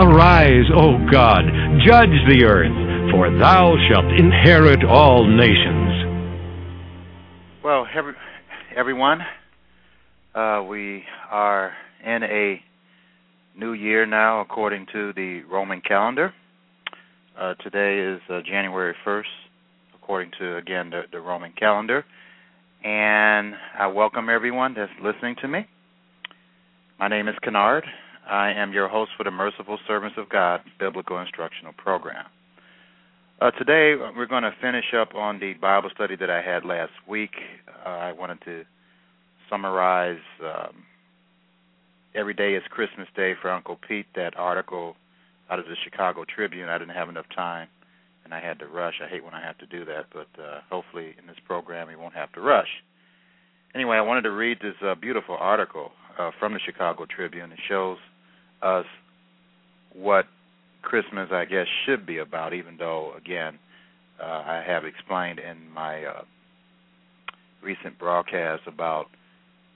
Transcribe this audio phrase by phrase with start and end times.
[0.00, 1.42] Arise, O God,
[1.84, 6.54] judge the earth, for thou shalt inherit all nations.
[7.64, 8.12] Well, every,
[8.76, 9.22] everyone,
[10.36, 11.72] uh, we are
[12.06, 12.62] in a
[13.58, 16.32] new year now according to the Roman calendar.
[17.36, 19.24] Uh, today is uh, January 1st,
[19.96, 22.04] according to, again, the, the Roman calendar.
[22.84, 25.66] And I welcome everyone that's listening to me.
[27.00, 27.82] My name is Kennard.
[28.28, 32.26] I am your host for the Merciful Servants of God Biblical Instructional Program.
[33.40, 36.92] Uh, today, we're going to finish up on the Bible study that I had last
[37.08, 37.30] week.
[37.86, 38.64] Uh, I wanted to
[39.48, 40.84] summarize um,
[42.14, 44.96] Every Day is Christmas Day for Uncle Pete, that article
[45.48, 46.68] out of the Chicago Tribune.
[46.68, 47.68] I didn't have enough time,
[48.26, 49.00] and I had to rush.
[49.02, 51.96] I hate when I have to do that, but uh, hopefully in this program, we
[51.96, 52.68] won't have to rush.
[53.74, 57.52] Anyway, I wanted to read this uh, beautiful article uh, from the Chicago Tribune.
[57.52, 57.96] It shows
[58.62, 58.86] us
[59.94, 60.26] what
[60.82, 63.58] Christmas, I guess, should be about, even though, again,
[64.20, 66.22] uh, I have explained in my uh,
[67.62, 69.06] recent broadcast about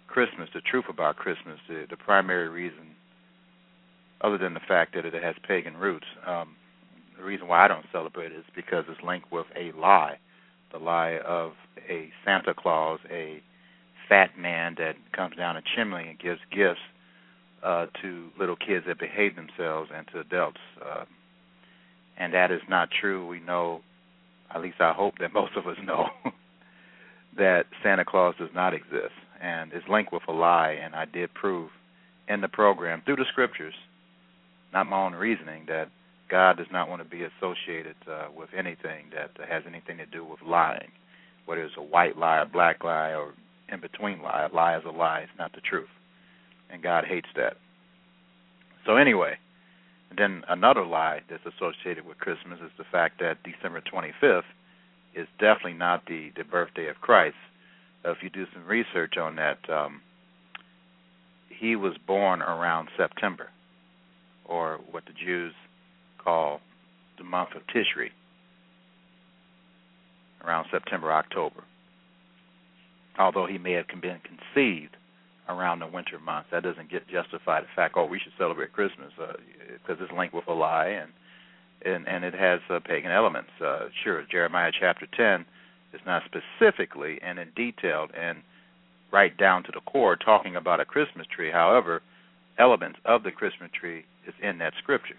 [0.08, 2.94] Christmas, the truth about Christmas, the, the primary reason,
[4.20, 6.56] other than the fact that it has pagan roots, um,
[7.16, 10.18] the reason why I don't celebrate it is because it's linked with a lie,
[10.72, 11.52] the lie of
[11.88, 13.42] a Santa Claus, a
[14.08, 16.80] fat man that comes down a chimney and gives gifts
[17.62, 20.60] uh, to little kids that behave themselves and to adults.
[20.84, 21.04] Uh,
[22.18, 23.26] and that is not true.
[23.26, 23.82] We know,
[24.54, 26.06] at least I hope that most of us know,
[27.36, 30.76] that Santa Claus does not exist and is linked with a lie.
[30.82, 31.70] And I did prove
[32.28, 33.74] in the program through the scriptures,
[34.72, 35.88] not my own reasoning, that
[36.30, 40.24] God does not want to be associated uh, with anything that has anything to do
[40.24, 40.90] with lying,
[41.44, 43.34] whether it's a white lie, a black lie, or
[43.70, 44.48] in between lie.
[44.50, 45.88] A lie is a lie; it's not the truth
[46.72, 47.56] and God hates that.
[48.86, 49.36] So anyway,
[50.16, 54.42] then another lie that's associated with Christmas is the fact that December 25th
[55.14, 57.36] is definitely not the the birthday of Christ.
[58.04, 60.00] If you do some research on that, um,
[61.48, 63.50] he was born around September,
[64.44, 65.54] or what the Jews
[66.18, 66.60] call
[67.18, 68.10] the month of Tishri,
[70.44, 71.62] around September October.
[73.18, 74.96] Although he may have been conceived
[75.48, 76.48] around the winter months.
[76.52, 80.34] That doesn't get justify the fact, oh, we should celebrate Christmas because uh, it's linked
[80.34, 81.10] with a lie and
[81.84, 83.50] and and it has uh, pagan elements.
[83.64, 85.44] Uh, sure, Jeremiah chapter ten
[85.92, 88.38] is not specifically and in detail and
[89.12, 91.50] right down to the core talking about a Christmas tree.
[91.50, 92.02] However,
[92.58, 95.16] elements of the Christmas tree is in that scripture.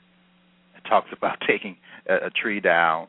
[0.75, 1.77] It talks about taking
[2.09, 3.07] a, a tree down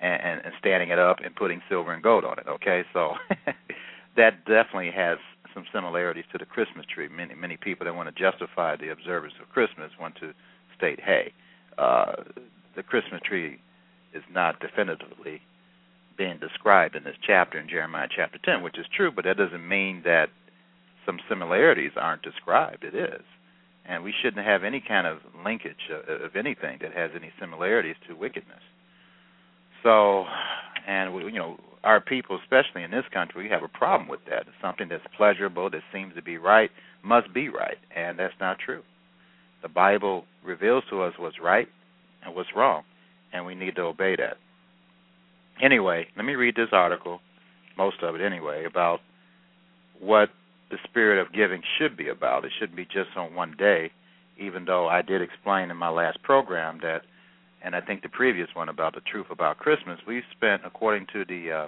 [0.00, 2.46] and, and standing it up and putting silver and gold on it.
[2.48, 3.14] Okay, so
[4.16, 5.18] that definitely has
[5.54, 7.08] some similarities to the Christmas tree.
[7.08, 10.32] Many many people that want to justify the observance of Christmas want to
[10.76, 11.32] state, hey,
[11.78, 12.22] uh,
[12.76, 13.60] the Christmas tree
[14.14, 15.40] is not definitively
[16.16, 19.66] being described in this chapter in Jeremiah chapter 10, which is true, but that doesn't
[19.66, 20.28] mean that
[21.06, 22.84] some similarities aren't described.
[22.84, 23.22] It is.
[23.86, 27.96] And we shouldn't have any kind of linkage of, of anything that has any similarities
[28.06, 28.60] to wickedness.
[29.82, 30.26] So,
[30.86, 34.20] and we, you know, our people, especially in this country, we have a problem with
[34.28, 34.44] that.
[34.60, 36.70] Something that's pleasurable, that seems to be right,
[37.02, 38.82] must be right, and that's not true.
[39.62, 41.68] The Bible reveals to us what's right
[42.24, 42.82] and what's wrong,
[43.32, 44.36] and we need to obey that.
[45.62, 47.20] Anyway, let me read this article,
[47.76, 49.00] most of it anyway, about
[49.98, 50.30] what
[50.70, 52.44] the spirit of giving should be about.
[52.44, 53.90] It shouldn't be just on one day,
[54.38, 57.02] even though I did explain in my last program that
[57.62, 61.24] and I think the previous one about the truth about Christmas, we spent, according to
[61.24, 61.66] the uh,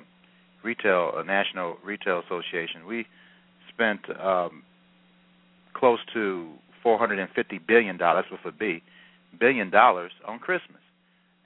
[0.65, 3.07] retail uh, National Retail Association, we
[3.73, 4.63] spent um,
[5.75, 6.53] close to
[6.83, 8.83] 450 billion dollars with a B,
[9.39, 10.81] billion dollars on Christmas,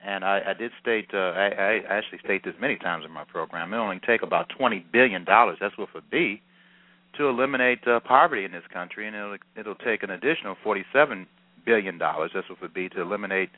[0.04, 3.24] and I, I did state, uh, I, I actually state this many times in my
[3.24, 3.72] program.
[3.72, 5.58] It only take about twenty billion dollars.
[5.60, 6.40] That's with a B
[7.18, 11.26] to eliminate uh, poverty in this country, and it'll it'll take an additional forty-seven
[11.64, 12.30] billion dollars.
[12.34, 13.50] That's what would be to eliminate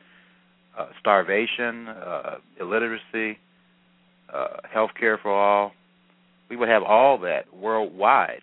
[1.01, 3.39] starvation, uh, illiteracy,
[4.33, 5.73] uh, health care for all.
[6.51, 8.43] We would have all that worldwide.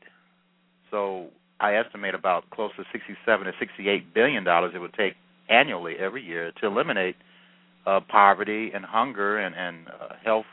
[0.92, 1.28] So
[1.60, 5.14] I estimate about close to sixty-seven to sixty-eight billion dollars it would take
[5.50, 7.16] annually every year to eliminate
[7.86, 10.46] uh, poverty and hunger and, and uh, health,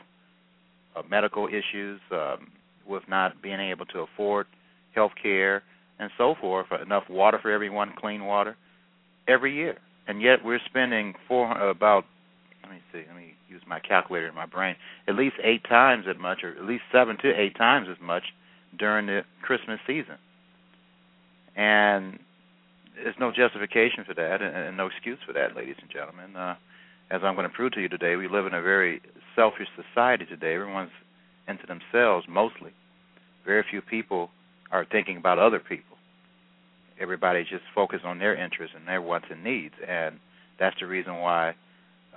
[0.95, 1.99] uh, medical issues.
[2.11, 2.47] Um,
[2.85, 4.45] with not being able to afford
[4.93, 5.63] health care
[5.99, 8.57] and so forth, enough water for everyone, clean water,
[9.25, 9.77] every year.
[10.07, 12.05] And yet we're spending four about
[12.63, 14.75] let me see, let me use my calculator in my brain,
[15.07, 18.23] at least eight times as much or at least seven to eight times as much
[18.77, 20.17] during the Christmas season.
[21.55, 22.19] And
[22.95, 26.35] there's no justification for that and, and no excuse for that, ladies and gentlemen.
[26.35, 26.55] Uh,
[27.11, 29.01] as I'm going to prove to you today, we live in a very
[29.35, 30.55] selfish society today.
[30.55, 30.91] Everyone's
[31.47, 32.71] into themselves mostly.
[33.45, 34.29] Very few people
[34.71, 35.92] are thinking about other people.
[37.03, 40.19] Everybody's just focused on their interests and their wants and needs, and
[40.57, 41.53] that's the reason why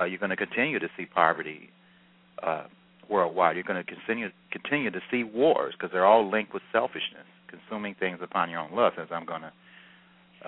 [0.01, 1.71] uh, you're going to continue to see poverty
[2.43, 2.65] uh,
[3.11, 3.57] worldwide.
[3.57, 7.97] You're going to continue continue to see wars because they're all linked with selfishness, consuming
[7.99, 9.53] things upon your own lust, as I'm going to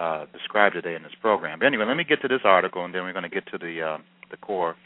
[0.00, 1.58] uh, describe today in this program.
[1.58, 3.58] But anyway, let me get to this article, and then we're going to get to
[3.58, 3.98] the uh,
[4.30, 4.76] the core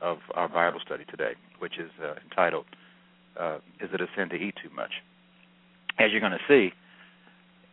[0.00, 2.64] of our Bible study today, which is uh, entitled
[3.38, 4.90] uh, is it a sin to eat too much?
[5.98, 6.72] As you're going to see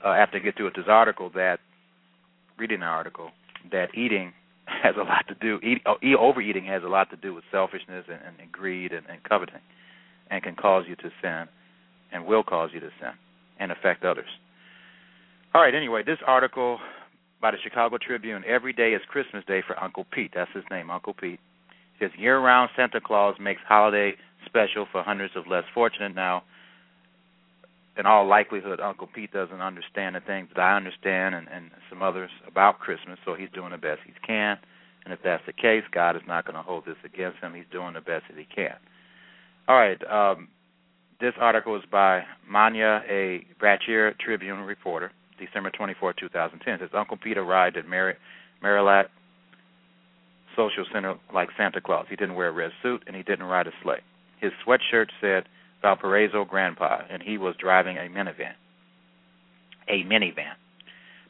[0.08, 1.60] uh, after I get through with this article, that
[2.58, 3.32] reading the article,
[3.72, 4.34] that eating
[4.66, 5.60] has a lot to do.
[5.68, 9.24] Eat, oh, overeating has a lot to do with selfishness and, and, greed and, and
[9.24, 9.62] coveting,
[10.30, 11.46] and can cause you to sin,
[12.12, 13.12] and will cause you to sin,
[13.60, 14.30] and affect others.
[15.54, 15.76] All right.
[15.76, 16.80] Anyway, this article
[17.42, 18.44] by the Chicago Tribune.
[18.48, 20.32] Every day is Christmas Day for Uncle Pete.
[20.34, 21.40] That's his name, Uncle Pete.
[22.00, 24.14] It says year-round Santa Claus makes holiday
[24.46, 26.16] special for hundreds of less fortunate.
[26.16, 26.44] Now,
[27.98, 32.02] in all likelihood, Uncle Pete doesn't understand the things that I understand and, and some
[32.02, 34.58] others about Christmas, so he's doing the best he can.
[35.04, 37.54] And if that's the case, God is not going to hold this against him.
[37.54, 38.76] He's doing the best that he can.
[39.68, 40.00] All right.
[40.10, 40.50] Um,
[41.20, 46.74] this article is by Manya, a Brachear Tribune reporter, December 24, 2010.
[46.74, 48.18] It says Uncle Pete arrived at Mar-
[48.64, 49.06] Marillac
[50.56, 52.06] Social Center like Santa Claus.
[52.10, 54.02] He didn't wear a red suit and he didn't ride a sleigh.
[54.40, 55.46] His sweatshirt said
[55.82, 58.54] Valparaiso Grandpa, and he was driving a minivan.
[59.90, 60.56] A minivan.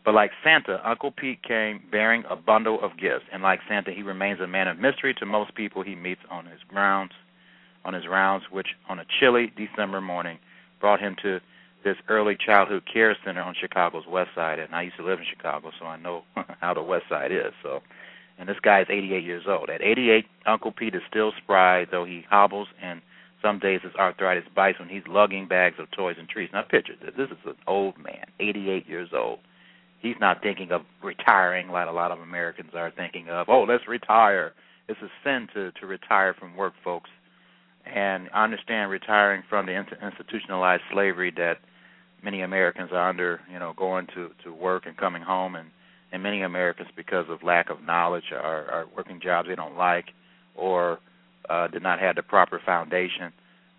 [0.06, 4.04] But like Santa, Uncle Pete came bearing a bundle of gifts, and like Santa, he
[4.04, 7.12] remains a man of mystery to most people he meets on his grounds,
[7.84, 10.40] on his rounds, which on a chilly December morning
[10.80, 11.40] brought him to
[11.84, 14.60] this early childhood care center on Chicago's west side.
[14.60, 16.24] And I used to live in Chicago, so I know
[16.62, 17.54] how the west side is.
[17.62, 17.82] So,
[18.40, 19.70] and this guy is 88 years old.
[19.70, 23.02] At 88, Uncle Pete is still spry, though he hobbles and
[23.48, 26.52] some days his arthritis bites when he's lugging bags of toys and treats.
[26.52, 27.14] Now picture this.
[27.18, 29.40] This is an old man, 88 years old.
[30.00, 33.48] He's not thinking of retiring like a lot of Americans are thinking of.
[33.50, 34.54] Oh, let's retire.
[34.90, 37.10] It's a sin to to retire from work, folks.
[37.86, 41.56] And I understand retiring from the institutionalized slavery that
[42.22, 45.70] many Americans are under, you know, going to to work and coming home, and
[46.12, 50.06] and many Americans, because of lack of knowledge, are are working jobs they don't like,
[50.56, 51.00] or
[51.50, 53.32] uh, did not have the proper foundation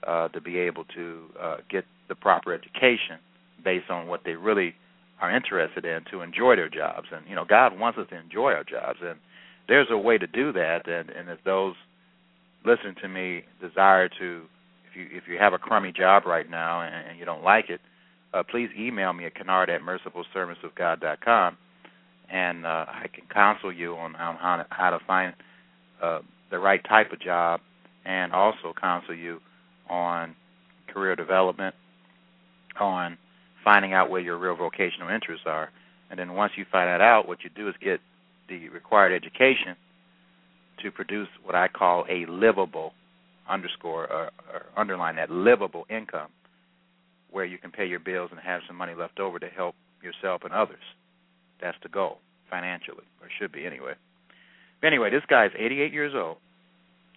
[0.07, 3.19] uh, to be able to uh, get the proper education
[3.65, 4.75] based on what they really
[5.21, 7.09] are interested in to enjoy their jobs.
[7.13, 9.19] And you know, God wants us to enjoy our jobs, and
[9.67, 10.87] there's a way to do that.
[10.87, 11.75] And, and if those
[12.65, 14.43] listening to me desire to,
[14.91, 17.69] if you if you have a crummy job right now and, and you don't like
[17.69, 17.81] it,
[18.33, 21.57] uh, please email me at kennard at mercifulservantsofgod.com,
[22.31, 25.35] and uh, I can counsel you on, on how to, how to find
[26.03, 27.61] uh, the right type of job,
[28.05, 29.41] and also counsel you
[29.89, 30.35] on
[30.93, 31.75] career development,
[32.81, 33.19] on
[33.65, 35.71] finding out where your real vocational interests are.
[36.11, 38.01] And then once you find that out, what you do is get
[38.49, 39.77] the required education
[40.83, 42.93] to produce what I call a livable
[43.49, 46.29] underscore or, or underline that livable income
[47.31, 50.43] where you can pay your bills and have some money left over to help yourself
[50.45, 50.83] and others.
[51.61, 53.95] That's the goal financially, or should be anyway.
[54.83, 56.37] Anyway, this guy is 88 years old,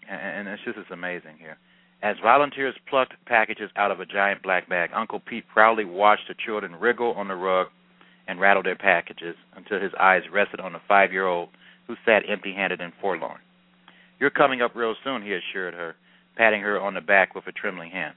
[0.10, 1.58] and it's just it's amazing here.
[2.03, 6.34] As volunteers plucked packages out of a giant black bag, Uncle Pete proudly watched the
[6.34, 7.68] children wriggle on the rug
[8.27, 11.50] and rattle their packages until his eyes rested on the five-year-old
[11.86, 13.39] who sat empty-handed and forlorn.
[14.20, 15.96] You're coming up real soon, he assured her,
[16.36, 18.15] patting her on the back with a trembling hand.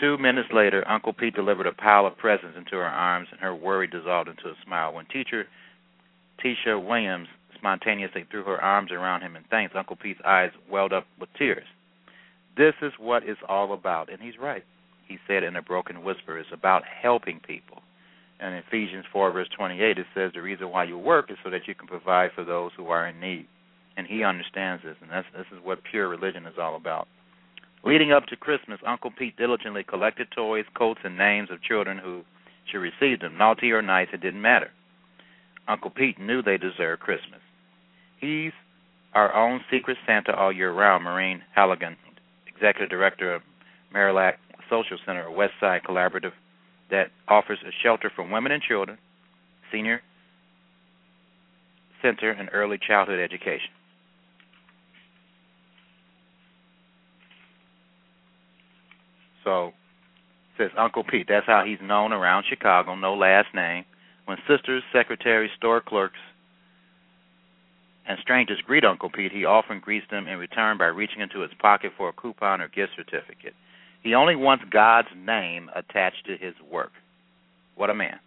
[0.00, 3.54] Two minutes later, Uncle Pete delivered a pile of presents into her arms, and her
[3.54, 4.92] worry dissolved into a smile.
[4.92, 5.46] When teacher
[6.44, 11.06] Tisha Williams spontaneously threw her arms around him in thanks, Uncle Pete's eyes welled up
[11.18, 11.64] with tears.
[12.56, 14.12] This is what it's all about.
[14.12, 14.64] And he's right.
[15.08, 17.78] He said in a broken whisper, it's about helping people.
[18.40, 21.50] And in Ephesians 4, verse 28, it says the reason why you work is so
[21.50, 23.46] that you can provide for those who are in need.
[23.96, 27.06] And he understands this, and that's, this is what pure religion is all about.
[27.84, 32.22] Leading up to Christmas, Uncle Pete diligently collected toys, coats, and names of children who
[32.70, 33.38] should receive them.
[33.38, 34.70] Naughty or nice, it didn't matter.
[35.68, 37.40] Uncle Pete knew they deserved Christmas.
[38.20, 38.52] He's
[39.14, 41.96] our own secret Santa all year round, Maureen Halligan,
[42.46, 43.42] Executive Director of
[43.94, 44.34] Marillac
[44.68, 46.32] Social Center, a West Side collaborative
[46.90, 48.98] that offers a shelter for women and children,
[49.72, 50.00] senior
[52.02, 53.70] center, and early childhood education.
[59.44, 59.72] So,
[60.58, 61.26] says Uncle Pete.
[61.28, 62.94] That's how he's known around Chicago.
[62.94, 63.84] No last name.
[64.26, 66.18] When sisters, secretaries, store clerks,
[68.06, 71.52] and strangers greet Uncle Pete, he often greets them in return by reaching into his
[71.58, 73.54] pocket for a coupon or gift certificate.
[74.02, 76.92] He only wants God's name attached to his work.
[77.76, 78.18] What a man.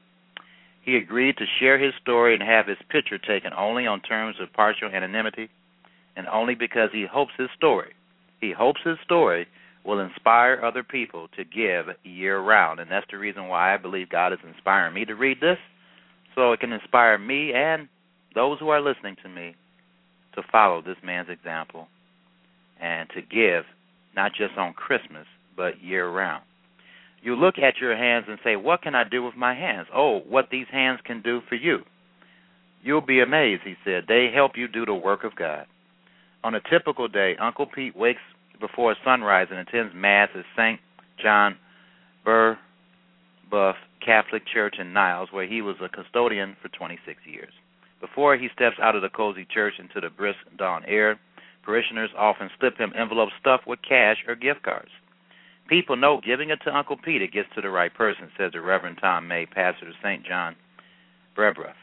[0.82, 4.54] He agreed to share his story and have his picture taken only on terms of
[4.54, 5.50] partial anonymity
[6.16, 7.94] and only because he hopes his story,
[8.42, 9.48] he hopes his story
[9.86, 12.80] will inspire other people to give year round.
[12.80, 15.58] And that's the reason why I believe God is inspiring me to read this
[16.38, 17.90] so it can inspire me and
[18.36, 19.56] those who are listening to me
[20.36, 21.88] to follow this man's example
[22.80, 23.66] and to give
[24.16, 25.26] not just on Christmas
[25.58, 26.44] but year round.
[27.24, 29.88] You look at your hands and say, What can I do with my hands?
[29.94, 31.80] Oh, what these hands can do for you.
[32.84, 34.04] You'll be amazed, he said.
[34.08, 35.66] They help you do the work of God.
[36.44, 38.22] On a typical day, Uncle Pete wakes
[38.62, 40.80] before sunrise and attends Mass at St.
[41.22, 41.58] John
[42.24, 43.74] Brebeuf
[44.04, 47.54] Catholic Church in Niles, where he was a custodian for 26 years.
[48.00, 51.20] Before he steps out of the cozy church into the brisk dawn air,
[51.64, 54.92] parishioners often slip him envelopes stuffed with cash or gift cards.
[55.68, 58.62] People know giving it to Uncle Pete it gets to the right person, says the
[58.62, 60.26] Reverend Tom May, pastor of St.
[60.26, 60.56] John
[61.36, 61.76] Brebeuf.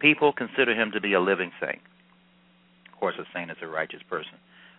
[0.00, 1.78] People consider him to be a living saint.
[2.92, 4.34] Of course, a saint is a righteous person.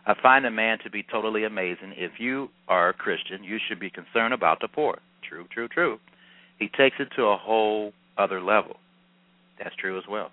[0.06, 1.94] I find a man to be totally amazing.
[1.96, 5.00] If you are a Christian, you should be concerned about the poor.
[5.22, 6.00] True, true, true.
[6.60, 8.78] He takes it to a whole other level.
[9.58, 10.32] That's true as well.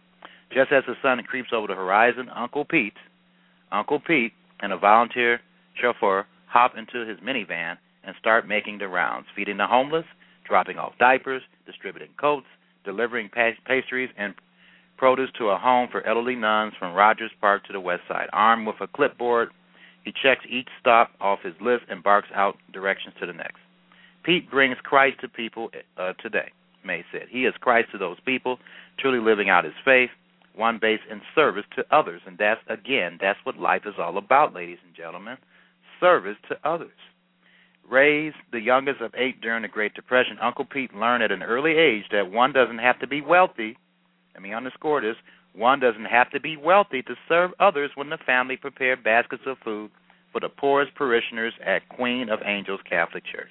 [0.53, 2.97] Just as the sun creeps over the horizon, Uncle Pete,
[3.71, 5.41] Uncle Pete, and a volunteer
[5.81, 10.05] chauffeur hop into his minivan and start making the rounds, feeding the homeless,
[10.47, 12.47] dropping off diapers, distributing coats,
[12.85, 13.31] delivering
[13.67, 14.35] pastries and
[14.97, 18.29] produce to a home for elderly nuns from Rogers Park to the west side.
[18.33, 19.51] Armed with a clipboard,
[20.05, 23.59] he checks each stop off his list and barks out directions to the next.
[24.23, 26.51] Pete brings Christ to people uh, today,
[26.85, 27.27] May said.
[27.31, 28.59] He is Christ to those people,
[28.99, 30.11] truly living out his faith,
[30.55, 32.21] one based in service to others.
[32.27, 35.37] And that's, again, that's what life is all about, ladies and gentlemen
[36.01, 36.91] service to others.
[37.89, 41.73] Raised the youngest of eight during the Great Depression, Uncle Pete learned at an early
[41.73, 43.77] age that one doesn't have to be wealthy.
[44.35, 45.17] Let me underscore this.
[45.55, 49.59] One doesn't have to be wealthy to serve others when the family prepared baskets of
[49.65, 49.91] food
[50.33, 53.51] for the poorest parishioners at Queen of Angels Catholic Church.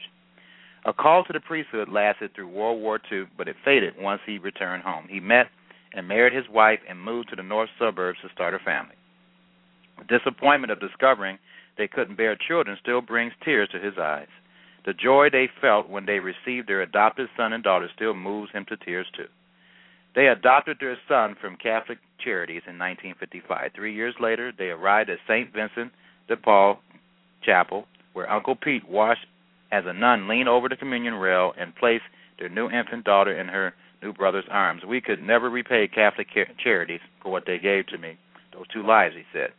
[0.86, 4.38] A call to the priesthood lasted through World War II, but it faded once he
[4.38, 5.08] returned home.
[5.10, 5.48] He met
[5.94, 8.96] and married his wife and moved to the north suburbs to start a family.
[9.98, 11.38] The disappointment of discovering
[11.78, 14.28] they couldn't bear children still brings tears to his eyes.
[14.86, 18.66] The joy they felt when they received their adopted son and daughter still moves him
[18.70, 19.28] to tears too.
[20.16, 23.72] They adopted their son from Catholic Charities in 1955.
[23.76, 25.54] Three years later, they arrived at St.
[25.54, 25.92] Vincent
[26.28, 26.82] de Paul
[27.44, 29.26] Chapel, where Uncle Pete watched
[29.72, 32.04] as a nun leaned over the communion rail and placed
[32.38, 34.84] their new infant daughter in her new brother's arms.
[34.88, 36.28] We could never repay Catholic
[36.64, 38.18] Charities for what they gave to me.
[38.54, 39.50] Those two lives, he said.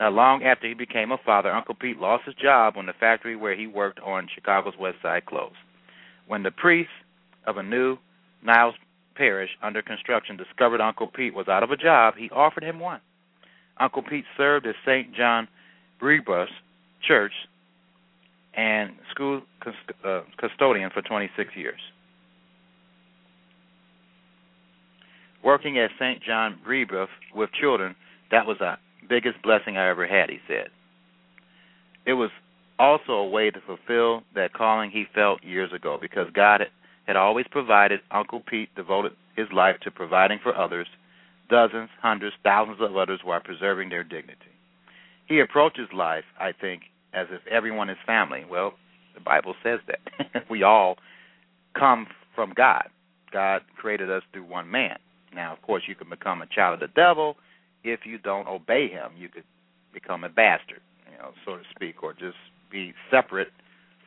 [0.00, 3.36] Not long after he became a father, Uncle Pete lost his job when the factory
[3.36, 5.54] where he worked on Chicago's west side closed.
[6.26, 6.90] When the priest
[7.46, 7.98] of a new
[8.42, 8.74] Niles
[9.14, 13.00] parish under construction discovered Uncle Pete was out of a job, he offered him one.
[13.78, 15.14] Uncle Pete served as St.
[15.14, 15.48] John
[16.00, 16.48] Brebeuf
[17.06, 17.32] Church
[18.56, 19.42] and school
[20.04, 21.80] uh, custodian for 26 years.
[25.42, 26.22] Working at St.
[26.22, 27.94] John Brebeuf with children,
[28.30, 28.76] that was the
[29.08, 30.68] biggest blessing I ever had, he said.
[32.06, 32.30] It was
[32.78, 36.62] also a way to fulfill that calling he felt years ago because God
[37.06, 38.00] had always provided.
[38.10, 40.86] Uncle Pete devoted his life to providing for others,
[41.50, 44.38] dozens, hundreds, thousands of others while preserving their dignity.
[45.26, 46.82] He approaches life, I think,
[47.14, 48.44] as if everyone is family.
[48.48, 48.74] Well,
[49.14, 50.44] the Bible says that.
[50.50, 50.96] we all
[51.78, 52.88] come from God.
[53.32, 54.98] God created us through one man.
[55.34, 57.36] Now, of course, you can become a child of the devil
[57.84, 59.44] if you don't obey him, you could
[59.92, 60.80] become a bastard,
[61.10, 62.36] you know, so to speak, or just
[62.72, 63.48] be separate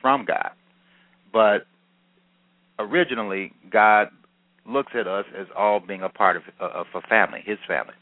[0.02, 0.50] from God.
[1.32, 1.66] But
[2.78, 4.08] originally, God
[4.66, 7.94] looks at us as all being a part of, of a family, His family.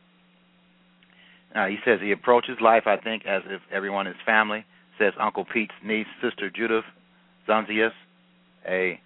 [1.54, 4.64] Uh, he says he approaches life, I think, as if everyone is family.
[4.98, 6.84] Says Uncle Pete's niece, Sister Judith
[7.46, 7.92] Zanzias,
[8.66, 9.00] a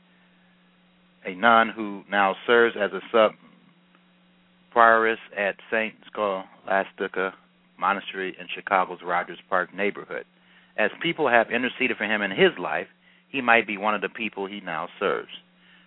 [1.27, 3.33] a nun who now serves as a sub
[4.75, 7.35] prioress at Saint Scholastica
[7.79, 10.25] Monastery in Chicago's Rogers Park neighborhood.
[10.79, 12.87] As people have interceded for him in his life,
[13.29, 15.29] he might be one of the people he now serves.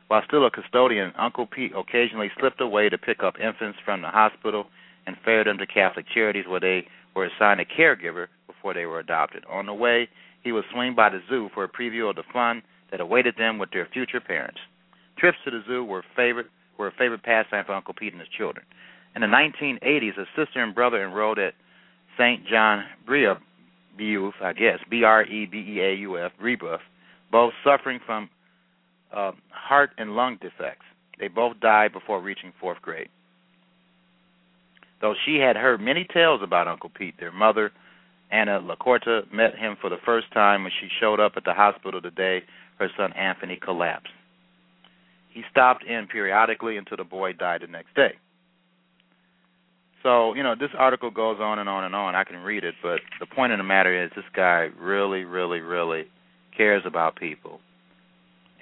[0.07, 4.09] While still a custodian, Uncle Pete occasionally slipped away to pick up infants from the
[4.09, 4.67] hospital
[5.07, 8.27] and ferried them to Catholic charities where they were assigned a caregiver
[8.63, 9.43] before they were adopted.
[9.51, 10.07] On the way,
[10.41, 13.57] he would swing by the zoo for a preview of the fun that awaited them
[13.59, 14.59] with their future parents.
[15.17, 18.29] Trips to the zoo were favorite were a favorite pastime for Uncle Pete and his
[18.35, 18.65] children.
[19.15, 21.53] In the 1980s, a sister and brother enrolled at
[22.17, 22.47] St.
[22.47, 23.37] John Brebeuf,
[24.41, 26.79] I guess, B R E B E A U F, Brebeuf,
[27.31, 28.29] both suffering from
[29.13, 30.85] uh, heart and lung defects.
[31.19, 33.09] They both died before reaching fourth grade.
[35.01, 37.71] Though she had heard many tales about Uncle Pete, their mother,
[38.33, 42.01] Anna LaCorta, met him for the first time when she showed up at the hospital
[42.01, 42.41] the day
[42.79, 44.09] her son Anthony collapsed.
[45.29, 48.13] He stopped in periodically until the boy died the next day.
[50.01, 52.15] So, you know, this article goes on and on and on.
[52.15, 55.59] I can read it, but the point of the matter is this guy really, really,
[55.59, 56.05] really
[56.57, 57.59] cares about people.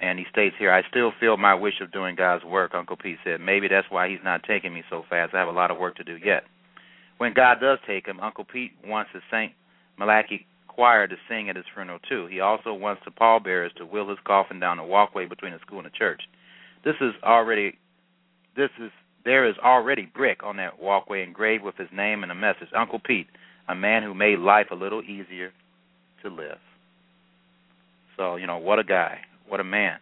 [0.00, 3.18] And he states here, I still feel my wish of doing God's work, Uncle Pete
[3.24, 3.40] said.
[3.40, 5.34] Maybe that's why he's not taking me so fast.
[5.34, 6.44] I have a lot of work to do yet.
[7.18, 9.52] When God does take him, Uncle Pete wants the St.
[10.02, 12.26] Malachy choir to sing at his funeral, too.
[12.26, 15.78] He also wants the pallbearers to wheel his coffin down the walkway between the school
[15.78, 16.22] and the church.
[16.84, 17.78] This is already
[18.56, 18.90] this is
[19.24, 22.68] there is already brick on that walkway engraved with his name and a message.
[22.76, 23.28] Uncle Pete,
[23.68, 25.52] a man who made life a little easier
[26.22, 26.58] to live.
[28.16, 29.20] So, you know, what a guy.
[29.46, 29.98] What a man.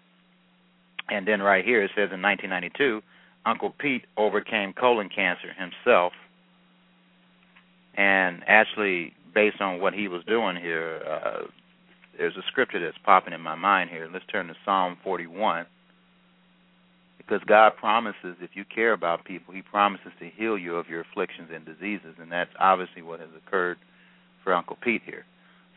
[1.11, 3.03] And then right here it says in 1992,
[3.45, 6.13] Uncle Pete overcame colon cancer himself.
[7.95, 11.47] And actually, based on what he was doing here, uh,
[12.17, 14.09] there's a scripture that's popping in my mind here.
[14.13, 15.67] Let's turn to Psalm 41
[17.31, 21.03] because God promises if you care about people, He promises to heal you of your
[21.03, 23.79] afflictions and diseases, and that's obviously what has occurred
[24.43, 25.25] for Uncle Pete here.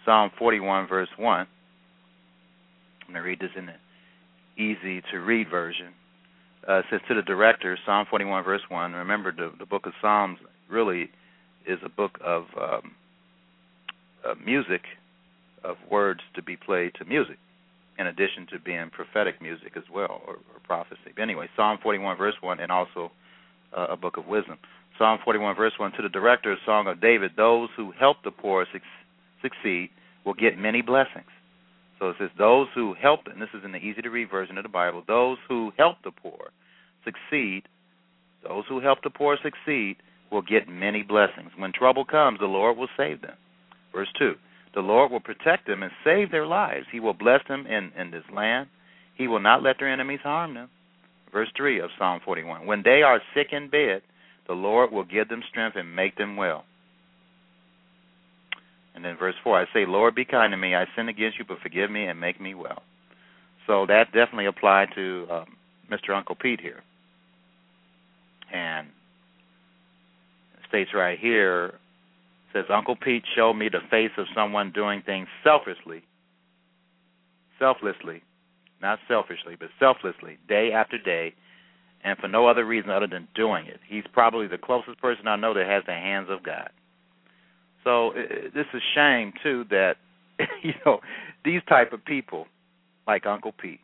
[0.04, 1.40] Psalm 41, verse 1.
[1.40, 1.48] I'm
[3.08, 5.94] going to read this in the easy to read version.
[6.68, 8.94] Uh, says to the director, Psalm 41, verse 1.
[8.94, 10.40] Remember, the, the book of Psalms
[10.70, 11.10] really
[11.68, 12.94] is a book of um,
[14.26, 14.82] uh, music,
[15.64, 17.38] of words to be played to music
[17.98, 21.14] in addition to being prophetic music as well, or, or prophecy.
[21.16, 23.12] But anyway, Psalm 41, verse 1, and also
[23.76, 24.58] uh, a book of wisdom.
[24.98, 28.66] Psalm 41, verse 1 To the director, Song of David, those who help the poor
[28.72, 28.80] su-
[29.42, 29.90] succeed
[30.26, 31.30] will get many blessings.
[32.00, 34.58] So it says, Those who help, and this is in the easy to read version
[34.58, 36.50] of the Bible, those who help the poor
[37.06, 37.64] succeed,
[38.44, 39.98] those who help the poor succeed
[40.32, 41.52] will get many blessings.
[41.58, 43.36] When trouble comes, the Lord will save them.
[43.94, 44.34] Verse 2
[44.74, 46.86] the Lord will protect them and save their lives.
[46.92, 48.70] He will bless them in, in this land.
[49.16, 50.70] He will not let their enemies harm them.
[51.32, 52.66] Verse 3 of Psalm 41.
[52.66, 54.02] When they are sick in bed,
[54.48, 56.66] the Lord will give them strength and make them well.
[58.96, 60.76] And then verse 4 I say, Lord, be kind to me.
[60.76, 62.82] I sin against you, but forgive me and make me well.
[63.68, 65.46] So that definitely applied to um,
[65.92, 66.16] Mr.
[66.16, 66.82] Uncle Pete here.
[68.52, 68.88] And
[70.68, 71.76] states right here
[72.54, 76.04] says Uncle Pete showed me the face of someone doing things selflessly,
[77.60, 78.22] selflessly,
[78.82, 81.34] not selfishly, but selflessly, day after day,
[82.04, 83.80] and for no other reason other than doing it.
[83.88, 86.70] He's probably the closest person I know that has the hands of God.
[87.84, 88.12] So
[88.54, 89.96] this is shame too that
[90.64, 91.00] you know
[91.44, 92.48] these type of people
[93.08, 93.80] like Uncle Pete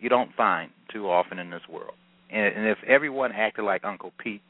[0.00, 1.94] you don't find too often in this world.
[2.30, 4.42] And if everyone acted like Uncle Pete,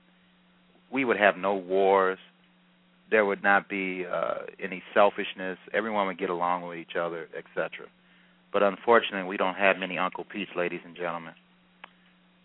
[0.93, 2.19] we would have no wars,
[3.11, 5.59] there would not be uh, any selfishness.
[5.75, 7.87] Everyone would get along with each other, etc.
[8.53, 11.35] But unfortunately, we don't have many Uncle Pete's, ladies and gentlemen,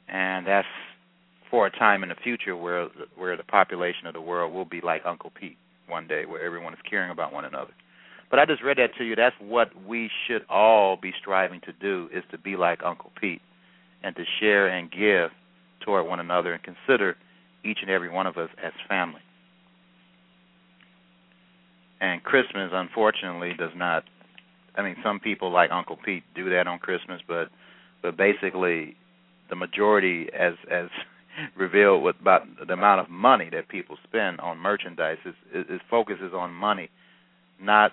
[0.08, 0.68] and that's
[1.50, 4.82] for a time in the future where where the population of the world will be
[4.82, 7.72] like Uncle Pete one day, where everyone is caring about one another.
[8.32, 9.16] But I just read that to you.
[9.16, 13.42] That's what we should all be striving to do: is to be like Uncle Pete,
[14.04, 15.30] and to share and give
[15.82, 17.16] toward one another, and consider
[17.64, 19.22] each and every one of us as family
[22.06, 24.04] and Christmas unfortunately does not
[24.76, 27.50] I mean some people like Uncle Pete do that on Christmas but
[28.02, 28.96] but basically
[29.50, 30.88] the majority as as
[31.58, 35.18] revealed what about the amount of money that people spend on merchandise.
[35.90, 36.90] Focus is on money,
[37.62, 37.92] not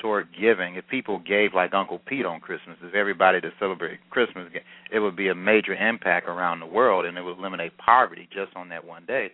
[0.00, 0.76] toward giving.
[0.76, 4.48] If people gave like Uncle Pete on Christmas, if everybody to celebrate Christmas,
[4.92, 8.54] it would be a major impact around the world, and it would eliminate poverty just
[8.56, 9.32] on that one day,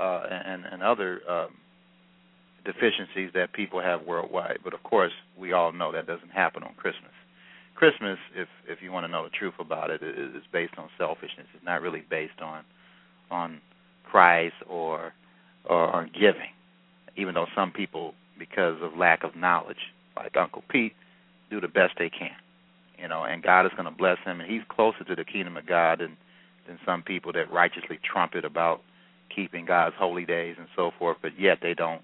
[0.00, 1.48] uh, and and other um,
[2.64, 4.58] deficiencies that people have worldwide.
[4.64, 7.12] But of course, we all know that doesn't happen on Christmas.
[7.74, 11.46] Christmas, if if you want to know the truth about it, is based on selfishness.
[11.54, 12.64] It's not really based on
[13.30, 13.60] on
[14.04, 15.12] Christ or
[15.64, 16.52] or, or giving.
[17.16, 20.94] Even though some people, because of lack of knowledge, like Uncle Pete,
[21.50, 22.34] do the best they can,
[22.98, 25.56] you know, and God is going to bless him, and he's closer to the kingdom
[25.56, 26.16] of God than
[26.66, 28.80] than some people that righteously trumpet about
[29.34, 32.02] keeping God's holy days and so forth, but yet they don't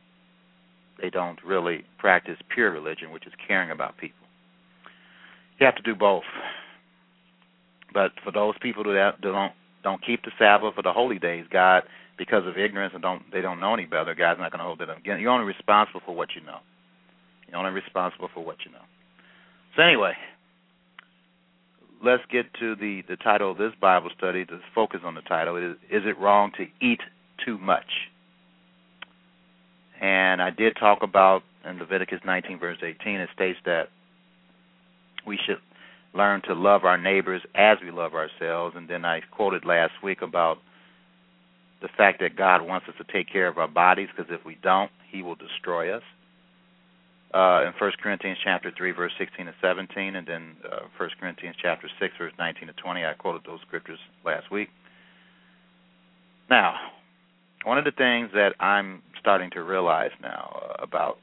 [1.01, 4.27] they don't really practice pure religion, which is caring about people.
[5.59, 6.25] You have to do both.
[7.93, 11.85] But for those people that don't don't keep the Sabbath or the holy days, God,
[12.19, 14.81] because of ignorance and don't they don't know any better, God's not going to hold
[14.81, 14.99] it up.
[14.99, 16.59] Again, you're only responsible for what you know.
[17.49, 18.85] You're only responsible for what you know.
[19.77, 20.13] So anyway,
[22.05, 24.45] let's get to the the title of this Bible study.
[24.47, 27.01] To focus on the title is Is it wrong to eat
[27.45, 28.09] too much?
[30.01, 33.21] And I did talk about in Leviticus 19 verse 18.
[33.21, 33.89] It states that
[35.27, 35.59] we should
[36.15, 38.75] learn to love our neighbors as we love ourselves.
[38.77, 40.59] And then I quoted last week about
[41.83, 44.57] the fact that God wants us to take care of our bodies because if we
[44.63, 46.03] don't, He will destroy us.
[47.33, 51.55] Uh, in 1 Corinthians chapter 3, verse 16 to 17, and then uh, 1 Corinthians
[51.63, 53.05] chapter 6, verse 19 to 20.
[53.05, 54.69] I quoted those scriptures last week.
[56.51, 56.75] Now,
[57.65, 61.18] one of the things that I'm starting to realize now uh, about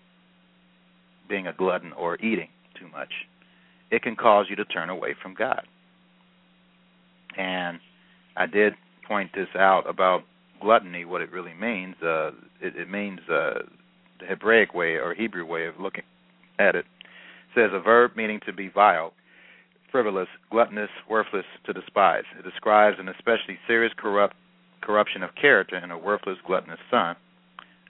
[1.27, 3.11] being a glutton or eating too much
[3.91, 5.61] it can cause you to turn away from God.
[7.37, 7.79] And
[8.35, 8.73] I did
[9.07, 10.23] point this out about
[10.61, 11.95] gluttony, what it really means.
[12.01, 12.29] Uh,
[12.61, 13.59] it, it means uh,
[14.19, 16.03] the Hebraic way or Hebrew way of looking
[16.59, 16.79] at it.
[16.79, 16.85] it
[17.55, 19.13] says a verb meaning to be vile,
[19.91, 22.23] frivolous, gluttonous, worthless, to despise.
[22.37, 24.35] It describes an especially serious corrupt
[24.81, 27.15] corruption of character in a worthless, gluttonous son.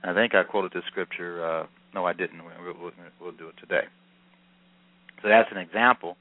[0.04, 1.44] I think I quoted this scripture.
[1.44, 2.44] Uh, no, I didn't.
[2.44, 3.86] We'll, we'll, we'll do it today.
[5.22, 6.18] So that's an example.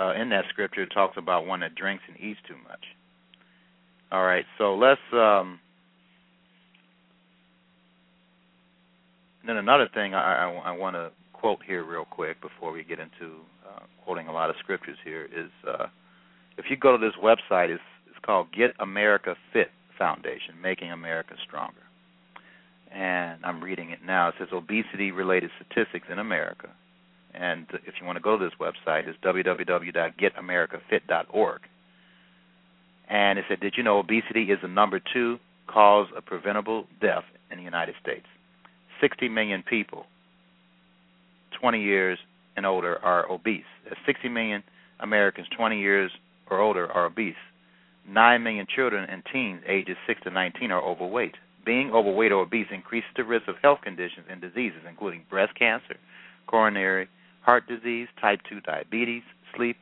[0.00, 2.84] Uh, in that scripture, it talks about one that drinks and eats too much.
[4.10, 5.00] All right, so let's.
[5.12, 5.60] Um,
[9.46, 12.98] then another thing I, I, I want to quote here real quick before we get
[13.00, 15.86] into uh, quoting a lot of scriptures here is uh,
[16.56, 21.34] if you go to this website, it's, it's called Get America Fit Foundation, Making America
[21.46, 21.82] Stronger.
[22.94, 24.28] And I'm reading it now.
[24.28, 26.68] It says obesity related statistics in America
[27.34, 31.60] and if you want to go to this website, it's www.getamericafit.org.
[33.08, 37.24] And it said, Did you know obesity is the number two cause of preventable death
[37.50, 38.26] in the United States?
[39.00, 40.06] 60 million people
[41.60, 42.18] 20 years
[42.56, 43.64] and older are obese.
[44.06, 44.62] 60 million
[45.00, 46.12] Americans 20 years
[46.50, 47.34] or older are obese.
[48.08, 51.36] 9 million children and teens ages 6 to 19 are overweight.
[51.64, 55.96] Being overweight or obese increases the risk of health conditions and diseases, including breast cancer,
[56.46, 57.08] coronary,
[57.42, 59.22] heart disease, type 2 diabetes,
[59.54, 59.76] sleep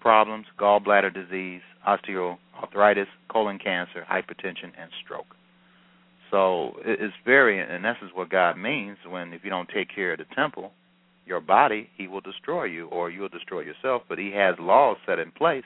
[0.00, 5.34] problems, gallbladder disease, osteoarthritis, colon cancer, hypertension, and stroke.
[6.30, 10.18] So it's very, and is what God means when if you don't take care of
[10.18, 10.72] the temple,
[11.26, 14.02] your body, He will destroy you, or you will destroy yourself.
[14.08, 15.64] But He has laws set in place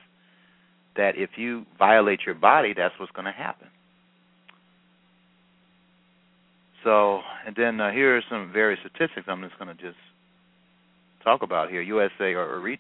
[0.97, 3.69] that if you violate your body, that's what's going to happen.
[6.85, 9.27] So, and then uh, here are some various statistics.
[9.29, 9.99] I'm just going to just
[11.23, 12.77] talk about here, USA, or, or.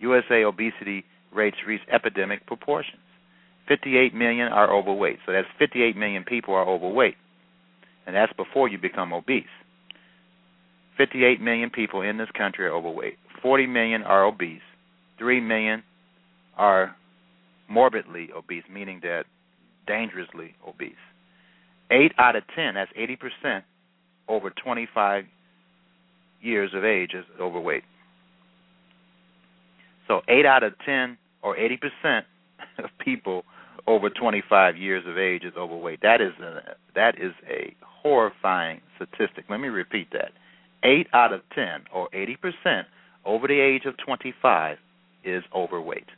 [0.00, 3.02] USA obesity rates reach epidemic proportions.
[3.68, 5.18] 58 million are overweight.
[5.26, 7.16] So that's 58 million people are overweight.
[8.06, 9.44] And that's before you become obese.
[10.98, 13.14] 58 million people in this country are overweight.
[13.42, 14.60] 40 million are obese.
[15.18, 15.82] 3 million
[16.56, 16.94] are
[17.68, 19.24] morbidly obese, meaning that
[19.86, 20.92] dangerously obese.
[21.90, 23.62] 8 out of 10, that's 80%,
[24.28, 25.24] over 25
[26.40, 27.84] years of age is overweight.
[30.08, 32.22] So 8 out of 10 or 80%
[32.78, 33.44] of people
[33.86, 36.00] over 25 years of age is overweight.
[36.02, 39.44] That is a, that is a horrifying statistic.
[39.48, 40.32] Let me repeat that.
[40.82, 42.84] 8 out of 10 or 80%
[43.24, 44.78] over the age of 25
[45.24, 46.08] is overweight.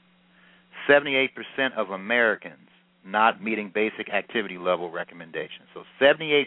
[0.89, 1.29] 78%
[1.77, 2.66] of Americans
[3.07, 5.69] not meeting basic activity level recommendations.
[5.75, 6.47] So 78%,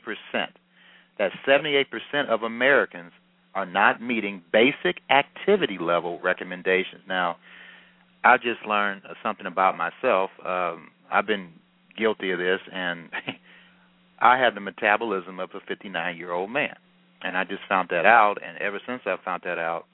[1.18, 1.86] that's 78%
[2.30, 3.12] of Americans
[3.56, 7.02] are not meeting basic activity level recommendations.
[7.08, 7.38] Now,
[8.24, 10.30] I just learned something about myself.
[10.46, 11.50] Um, I've been
[11.98, 13.10] guilty of this, and
[14.20, 16.76] I have the metabolism of a 59 year old man,
[17.22, 18.38] and I just found that out.
[18.46, 19.86] And ever since I found that out,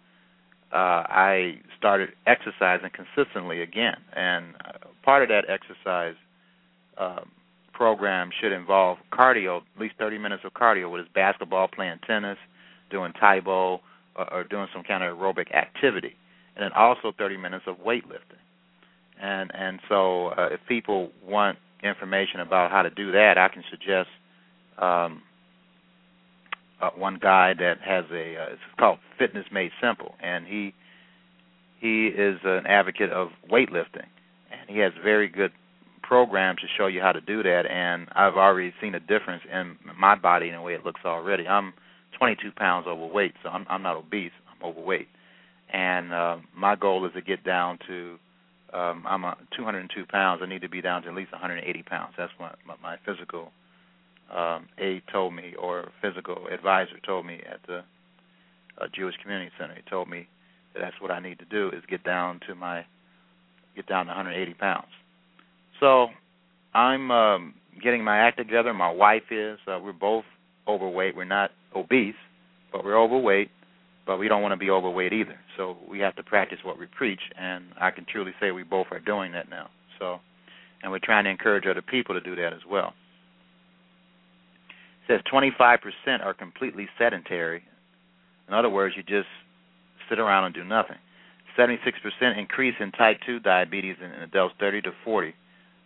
[0.74, 3.98] uh, I started exercising consistently again.
[4.16, 6.16] And uh, part of that exercise
[6.98, 7.30] um,
[7.74, 12.38] program should involve cardio, at least 30 minutes of cardio, whether it's basketball, playing tennis,
[12.90, 13.82] doing Tae Bo,
[14.16, 16.16] or, or doing some kind of aerobic activity,
[16.56, 18.40] and then also 30 minutes of weightlifting.
[19.22, 23.64] And and so, uh, if people want information about how to do that, I can
[23.70, 24.10] suggest
[24.78, 25.22] um,
[26.82, 30.74] uh, one guy that has a uh, it's called Fitness Made Simple, and he
[31.80, 34.08] he is an advocate of weightlifting,
[34.52, 35.52] and he has very good
[36.08, 37.64] programs to show you how to do that.
[37.70, 41.48] And I've already seen a difference in my body and the way it looks already.
[41.48, 41.74] I'm
[42.18, 44.32] 22 pounds overweight, so I'm, I'm not obese.
[44.50, 45.08] I'm overweight,
[45.74, 48.18] and uh, my goal is to get down to
[48.74, 50.42] um, I'm a 202 pounds.
[50.44, 52.14] I need to be down to at least 180 pounds.
[52.18, 53.52] That's what my, my physical
[54.36, 57.84] um, aide told me, or physical advisor told me at the
[58.82, 59.76] uh, Jewish Community Center.
[59.76, 60.28] He told me
[60.74, 62.86] that that's what I need to do is get down to my
[63.76, 64.88] get down to 180 pounds.
[65.80, 66.08] So
[66.74, 68.74] I'm um, getting my act together.
[68.74, 69.60] My wife is.
[69.68, 70.26] Uh, we're both
[70.68, 71.16] overweight.
[71.16, 72.16] We're not obese,
[72.72, 73.50] but we're overweight.
[74.06, 75.40] But we don't want to be overweight either.
[75.58, 78.88] So we have to practice what we preach, and I can truly say we both
[78.92, 79.70] are doing that now.
[80.00, 80.20] So,
[80.84, 82.94] and we're trying to encourage other people to do that as well.
[85.10, 85.80] It says 25%
[86.24, 87.64] are completely sedentary.
[88.48, 89.28] In other words, you just
[90.08, 90.98] sit around and do nothing.
[91.58, 91.80] 76%
[92.38, 95.34] increase in type 2 diabetes in adults 30 to 40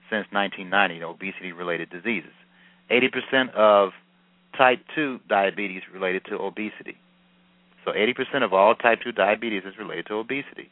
[0.10, 2.34] since 1990, obesity related diseases.
[2.92, 3.92] 80% of
[4.58, 6.98] type 2 diabetes related to obesity.
[7.86, 10.70] So 80% of all type 2 diabetes is related to obesity.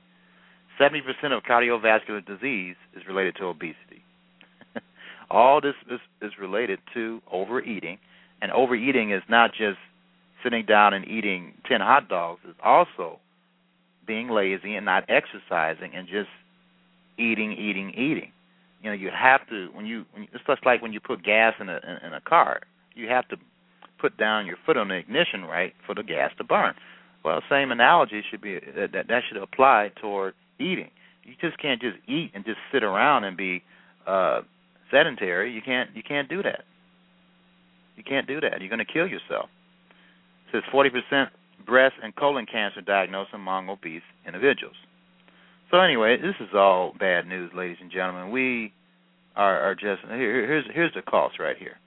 [0.79, 1.01] 70%
[1.35, 4.03] of cardiovascular disease is related to obesity.
[5.31, 7.97] all this is, is related to overeating,
[8.41, 9.79] and overeating is not just
[10.43, 13.19] sitting down and eating 10 hot dogs, it's also
[14.05, 16.29] being lazy and not exercising and just
[17.17, 18.31] eating, eating, eating.
[18.81, 21.23] You know, you have to when you, when you it's just like when you put
[21.23, 22.61] gas in a in, in a car.
[22.95, 23.37] You have to
[23.99, 26.73] put down your foot on the ignition right for the gas to burn.
[27.23, 30.89] Well, same analogy should be that that should apply toward eating.
[31.23, 33.63] You just can't just eat and just sit around and be
[34.05, 34.41] uh
[34.91, 35.51] sedentary.
[35.51, 36.63] You can't you can't do that.
[37.97, 38.61] You can't do that.
[38.61, 39.49] You're going to kill yourself.
[40.53, 41.27] It says 40%
[41.65, 44.75] breast and colon cancer diagnosed among obese individuals.
[45.71, 48.31] So anyway, this is all bad news, ladies and gentlemen.
[48.31, 48.73] We
[49.35, 51.77] are, are just here, here's here's the cost right here.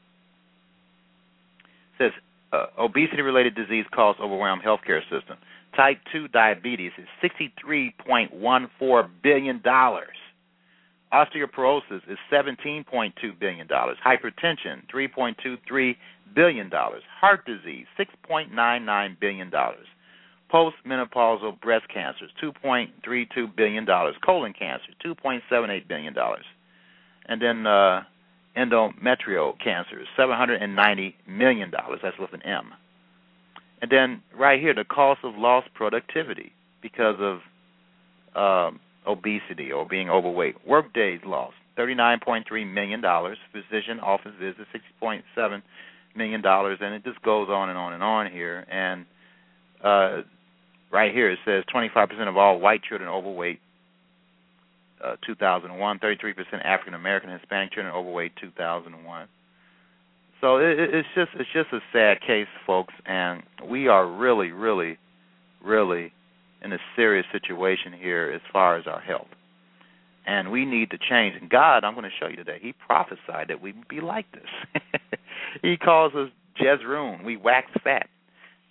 [1.99, 2.13] It says
[2.53, 5.39] uh, obesity-related disease costs overwhelm healthcare system.
[5.77, 9.63] Type 2 diabetes is $63.14 billion.
[11.13, 13.69] Osteoporosis is $17.2 billion.
[13.69, 15.97] Hypertension, $3.23
[16.35, 16.71] billion.
[16.71, 19.51] Heart disease, $6.99 billion.
[20.53, 23.87] Postmenopausal breast cancer, $2.32 billion.
[23.87, 26.15] Colon cancer, $2.78 billion.
[27.27, 28.03] And then uh,
[28.57, 31.73] endometrial cancer, $790 million.
[32.03, 32.73] That's with an M.
[33.83, 37.41] And then right here, the cost of lost productivity because of
[38.35, 40.67] um, obesity or being overweight.
[40.67, 43.03] Work days lost, $39.3 million.
[43.53, 44.69] Physician office visits,
[45.03, 45.63] $6.7
[46.17, 46.43] million.
[46.45, 48.67] And it just goes on and on and on here.
[48.71, 49.07] And
[49.83, 50.23] uh,
[50.91, 53.61] right here it says 25% of all white children overweight
[55.05, 59.29] uh, 2001, 33% African American Hispanic children overweight 2001.
[60.41, 64.99] So it, it's just it's just a sad case, folks, and we are really, really,
[65.63, 66.13] really
[66.63, 69.29] in a serious situation here as far as our health.
[70.27, 71.37] And we need to change.
[71.41, 74.27] And God, I'm going to show you today, He prophesied that we would be like
[74.33, 74.83] this.
[75.63, 76.29] he calls us
[76.61, 77.25] Jeshurun.
[77.25, 78.09] We wax fat.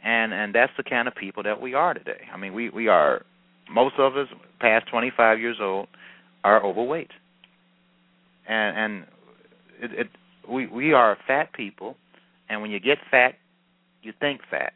[0.03, 2.21] And and that's the kind of people that we are today.
[2.33, 3.25] I mean, we we are
[3.69, 4.27] most of us
[4.59, 5.88] past 25 years old
[6.43, 7.12] are overweight.
[8.47, 9.05] And and
[9.81, 10.07] it, it
[10.49, 11.97] we we are fat people,
[12.49, 13.35] and when you get fat,
[14.01, 14.73] you think fat,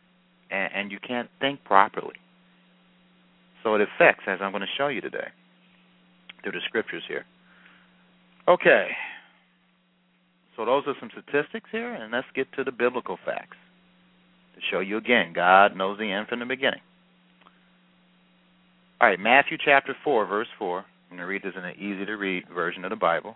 [0.51, 2.15] and, and you can't think properly.
[3.63, 5.29] So it affects, as I'm going to show you today,
[6.43, 7.25] through the scriptures here.
[8.47, 8.89] Okay.
[10.57, 13.57] So those are some statistics here, and let's get to the biblical facts
[14.71, 16.81] show you again God knows the end from the beginning.
[19.01, 20.79] All right, Matthew chapter 4, verse 4.
[20.79, 23.35] I'm going to read this in an easy to read version of the Bible.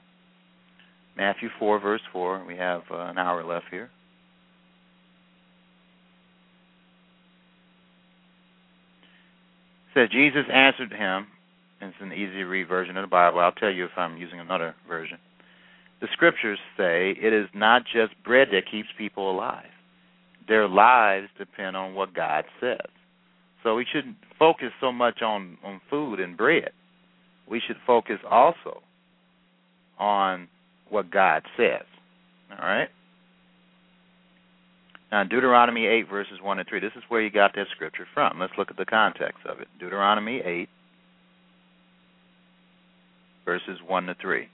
[1.17, 2.45] Matthew 4, verse 4.
[2.47, 3.89] We have uh, an hour left here.
[9.95, 11.27] It says, Jesus answered him,
[11.81, 13.39] and it's an easy to read version of the Bible.
[13.39, 15.17] I'll tell you if I'm using another version.
[16.01, 19.65] the scriptures say it is not just bread that keeps people alive.
[20.47, 22.89] Their lives depend on what God says.
[23.63, 26.69] So we shouldn't focus so much on, on food and bread.
[27.49, 28.81] We should focus also
[29.99, 30.47] on
[30.89, 31.85] what God says.
[32.51, 32.89] All right?
[35.11, 38.39] Now, Deuteronomy 8, verses 1 and 3, this is where you got that scripture from.
[38.39, 39.67] Let's look at the context of it.
[39.79, 40.69] Deuteronomy 8,
[43.45, 44.47] verses 1 to 3.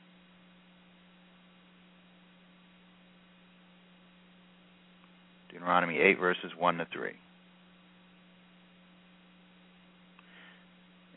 [5.63, 7.11] Deuteronomy 8, verses 1 to 3.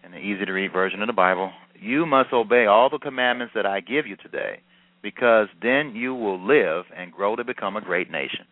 [0.05, 3.55] In the easy to read version of the Bible, you must obey all the commandments
[3.57, 4.61] that I give you today,
[5.03, 8.47] because then you will live and grow to become a great nation.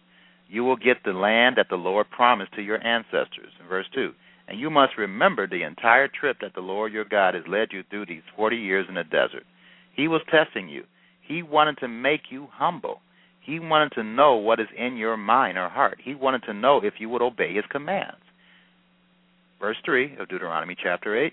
[0.48, 3.52] You will get the land that the Lord promised to your ancestors.
[3.60, 4.10] In verse 2,
[4.48, 7.84] and you must remember the entire trip that the Lord your God has led you
[7.88, 9.44] through these 40 years in the desert.
[9.94, 10.82] He was testing you.
[11.22, 13.00] He wanted to make you humble.
[13.44, 15.98] He wanted to know what is in your mind or heart.
[16.02, 18.16] He wanted to know if you would obey his commands.
[19.60, 21.32] Verse 3 of Deuteronomy chapter 8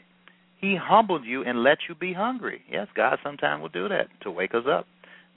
[0.59, 2.61] He humbled you and let you be hungry.
[2.69, 4.87] Yes, God sometimes will do that to wake us up.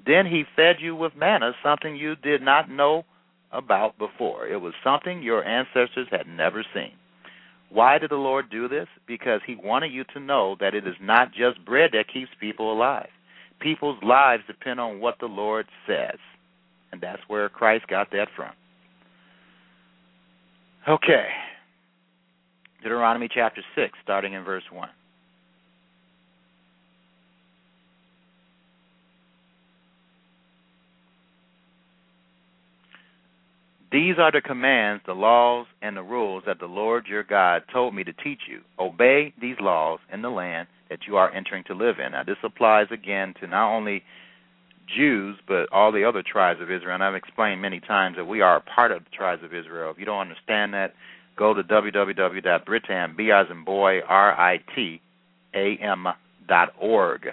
[0.04, 3.04] Then he fed you with manna, something you did not know
[3.52, 4.46] about before.
[4.46, 6.92] It was something your ancestors had never seen.
[7.70, 8.88] Why did the Lord do this?
[9.06, 12.72] Because he wanted you to know that it is not just bread that keeps people
[12.72, 13.08] alive.
[13.60, 16.18] People's lives depend on what the Lord says.
[16.94, 18.52] And that's where Christ got that from.
[20.88, 21.26] Okay.
[22.84, 24.88] Deuteronomy chapter 6, starting in verse 1.
[33.90, 37.92] These are the commands, the laws, and the rules that the Lord your God told
[37.92, 38.60] me to teach you.
[38.78, 42.12] Obey these laws in the land that you are entering to live in.
[42.12, 44.04] Now, this applies again to not only
[44.86, 46.94] Jews, but all the other tribes of Israel.
[46.94, 49.90] And I've explained many times that we are a part of the tribes of Israel.
[49.90, 50.94] If you don't understand that,
[51.36, 54.98] go to www.britam, B as in boy, R-I-T-A-M
[56.48, 57.28] dot org.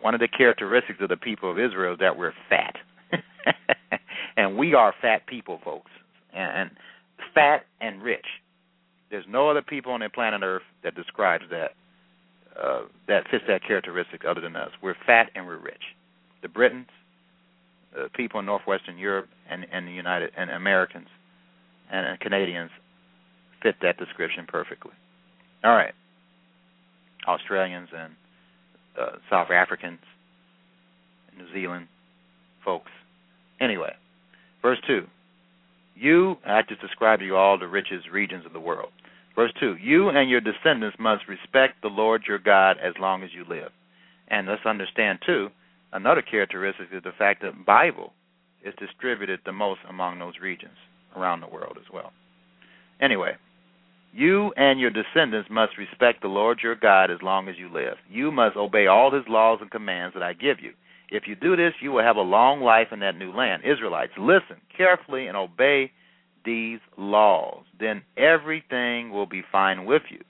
[0.00, 2.76] One of the characteristics of the people of Israel is that we're fat.
[4.36, 5.90] and we are fat people, folks.
[6.32, 6.70] And, and
[7.34, 8.26] fat and rich.
[9.10, 11.72] There's no other people on the planet Earth that describes that
[12.60, 14.70] uh, that fits that characteristic other than us.
[14.80, 15.82] We're fat and we're rich
[16.44, 16.86] the Britons,
[17.94, 21.08] the people in northwestern Europe, and, and the United and Americans
[21.90, 22.70] and, Canadians
[23.62, 24.92] fit that description perfectly.
[25.64, 25.94] All right,
[27.26, 28.12] Australians and
[29.00, 30.00] uh, South Africans,
[31.36, 31.88] New Zealand
[32.64, 32.90] folks.
[33.60, 33.92] Anyway,
[34.62, 35.06] verse two.
[35.96, 38.90] You, I just described to you all the richest regions of the world.
[39.36, 43.30] Verse 2 You and your descendants must respect the Lord your God as long as
[43.32, 43.70] you live.
[44.26, 45.50] And let's understand, too,
[45.94, 48.12] Another characteristic is the fact that Bible
[48.64, 50.76] is distributed the most among those regions
[51.16, 52.12] around the world as well.
[53.00, 53.36] Anyway,
[54.12, 57.94] you and your descendants must respect the Lord your God as long as you live.
[58.10, 60.72] You must obey all his laws and commands that I give you.
[61.10, 63.62] If you do this, you will have a long life in that new land.
[63.64, 65.92] Israelites, listen carefully and obey
[66.44, 67.64] these laws.
[67.78, 70.20] Then everything will be fine with you.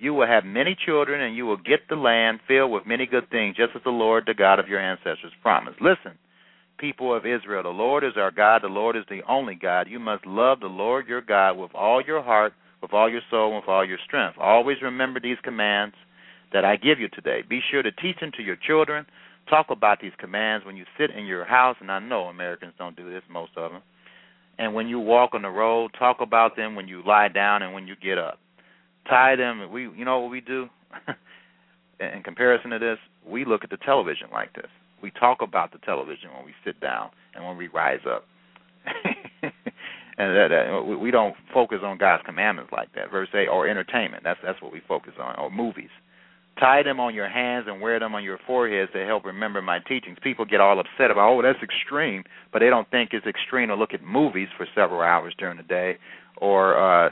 [0.00, 3.28] You will have many children, and you will get the land filled with many good
[3.30, 5.80] things, just as the Lord, the God of your ancestors, promised.
[5.80, 6.16] Listen,
[6.78, 9.88] people of Israel, the Lord is our God, the Lord is the only God.
[9.88, 13.48] You must love the Lord your God with all your heart, with all your soul,
[13.48, 14.38] and with all your strength.
[14.38, 15.96] Always remember these commands
[16.52, 17.42] that I give you today.
[17.48, 19.04] Be sure to teach them to your children.
[19.50, 22.96] Talk about these commands when you sit in your house, and I know Americans don't
[22.96, 23.82] do this, most of them.
[24.60, 27.74] And when you walk on the road, talk about them when you lie down and
[27.74, 28.38] when you get up
[29.08, 29.70] tie them.
[29.70, 30.68] We, you know what we do?
[32.00, 34.70] in comparison to this, we look at the television like this.
[35.02, 38.24] We talk about the television when we sit down and when we rise up.
[39.42, 39.52] and
[40.18, 43.10] that, that, we don't focus on God's commandments like that.
[43.10, 44.24] Verse eight, or entertainment.
[44.24, 45.36] That's that's what we focus on.
[45.36, 45.90] Or movies.
[46.58, 49.78] Tie them on your hands and wear them on your foreheads to help remember my
[49.78, 50.18] teachings.
[50.20, 53.76] People get all upset about, oh, that's extreme, but they don't think it's extreme to
[53.76, 55.98] look at movies for several hours during the day,
[56.38, 57.10] or uh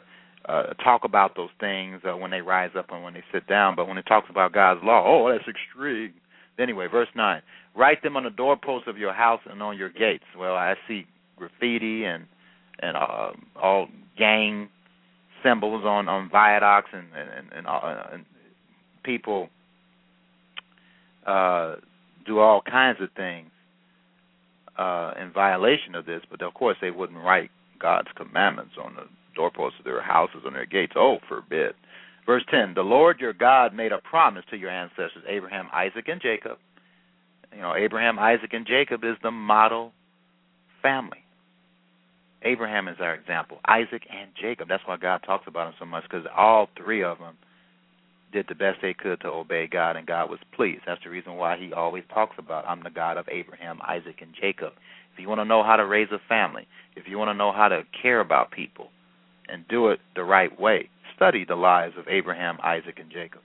[0.49, 3.75] uh, talk about those things uh, when they rise up and when they sit down.
[3.77, 6.15] But when it talks about God's law, oh, that's extreme.
[6.59, 7.43] Anyway, verse 9
[7.75, 10.25] Write them on the doorposts of your house and on your gates.
[10.39, 12.25] Well, I see graffiti and
[12.79, 14.69] and uh, all gang
[15.43, 18.25] symbols on on viaducts and and and, uh, and
[19.05, 19.49] people
[21.27, 21.77] uh,
[22.25, 23.51] do all kinds of things
[24.79, 26.23] uh, in violation of this.
[26.31, 29.03] But of course, they wouldn't write God's commandments on the
[29.37, 30.95] doorposts of their houses and their gates.
[30.97, 31.75] Oh, forbid.
[32.27, 36.21] Verse 10 The Lord your God made a promise to your ancestors, Abraham, Isaac, and
[36.21, 36.59] Jacob.
[37.55, 39.93] You know, Abraham, Isaac, and Jacob is the model
[40.83, 41.23] family.
[42.43, 43.59] Abraham is our example.
[43.67, 44.69] Isaac and Jacob.
[44.69, 47.37] That's why God talks about them so much because all three of them
[48.33, 50.83] did the best they could to obey God, and God was pleased.
[50.87, 54.35] That's the reason why He always talks about, "I'm the God of Abraham, Isaac, and
[54.35, 54.75] Jacob."
[55.13, 57.53] If you want to know how to raise a family, if you want to know
[57.53, 58.91] how to care about people,
[59.49, 63.41] and do it the right way, study the lives of Abraham, Isaac, and Jacob.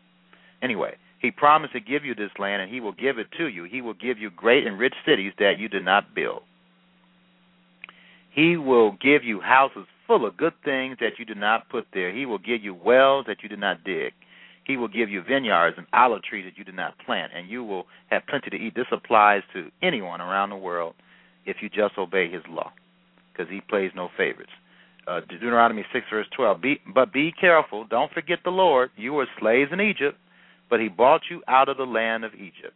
[0.61, 3.63] Anyway, He promised to give you this land, and He will give it to you.
[3.63, 6.43] He will give you great and rich cities that you did not build.
[8.33, 12.13] He will give you houses full of good things that you did not put there.
[12.13, 14.13] He will give you wells that you did not dig.
[14.63, 17.63] He will give you vineyards and olive trees that you did not plant, and you
[17.63, 18.75] will have plenty to eat.
[18.75, 20.93] This applies to anyone around the world
[21.45, 22.71] if you just obey His law,
[23.31, 24.51] because He plays no favorites.
[25.07, 26.61] Uh, Deuteronomy 6, verse 12.
[26.61, 27.85] Be, but be careful.
[27.89, 28.91] Don't forget the Lord.
[28.95, 30.17] You were slaves in Egypt,
[30.69, 32.75] but He brought you out of the land of Egypt.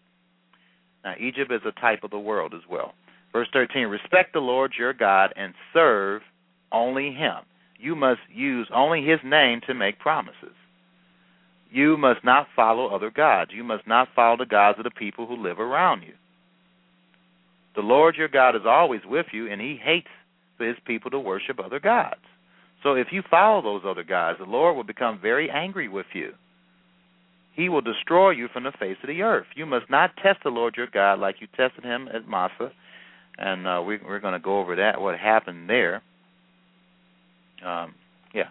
[1.03, 2.93] Now, Egypt is a type of the world as well.
[3.31, 6.23] Verse 13 Respect the Lord your God and serve
[6.71, 7.43] only Him.
[7.79, 10.55] You must use only His name to make promises.
[11.69, 13.51] You must not follow other gods.
[13.53, 16.13] You must not follow the gods of the people who live around you.
[17.75, 20.07] The Lord your God is always with you, and He hates
[20.57, 22.21] for His people to worship other gods.
[22.83, 26.33] So if you follow those other gods, the Lord will become very angry with you.
[27.53, 29.47] He will destroy you from the face of the earth.
[29.55, 32.71] You must not test the Lord your God like you tested him at Massah
[33.37, 36.01] and uh, we, we're going to go over that what happened there.
[37.65, 37.93] Um,
[38.33, 38.49] yeah,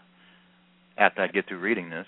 [0.99, 2.07] after I get through reading this,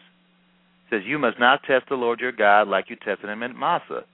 [0.87, 3.55] it says you must not test the Lord your God like you tested him at
[3.55, 4.05] Massah.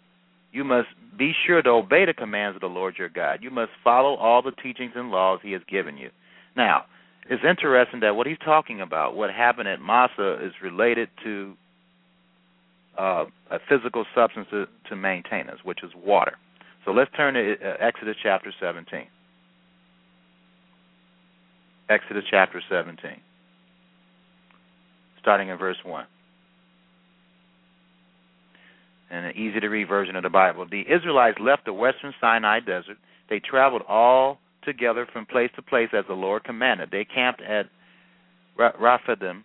[0.53, 0.89] You must
[1.19, 3.41] be sure to obey the commands of the Lord your God.
[3.43, 6.11] You must follow all the teachings and laws he has given you.
[6.57, 6.85] Now,
[7.29, 11.55] it's interesting that what he's talking about, what happened at Massah, is related to
[12.99, 16.37] uh, a physical substance to, to maintain us, which is water.
[16.85, 19.07] So let's turn to uh, Exodus chapter 17.
[21.89, 23.21] Exodus chapter 17,
[25.21, 26.07] starting in verse 1.
[29.13, 30.67] And an easy to read version of the Bible.
[30.69, 32.97] The Israelites left the western Sinai desert.
[33.29, 36.89] They traveled all together from place to place as the Lord commanded.
[36.91, 37.67] They camped at
[38.57, 39.45] Rephidim,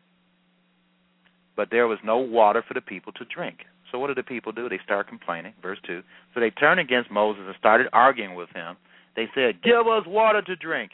[1.56, 3.58] but there was no water for the people to drink.
[3.92, 4.70] So what did the people do?
[4.70, 5.54] They start complaining.
[5.62, 6.02] Verse 2.
[6.34, 8.78] So they turned against Moses and started arguing with him.
[9.16, 10.92] They said, Give us water to drink.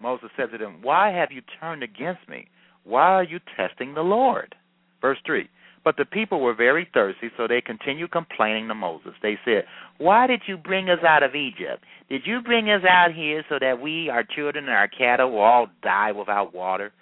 [0.00, 2.48] Moses said to them, Why have you turned against me?
[2.84, 4.54] Why are you testing the Lord?
[5.00, 5.48] Verse 3.
[5.86, 9.12] But the people were very thirsty, so they continued complaining to Moses.
[9.22, 9.66] They said,
[9.98, 11.84] Why did you bring us out of Egypt?
[12.08, 15.42] Did you bring us out here so that we, our children, and our cattle will
[15.42, 16.92] all die without water?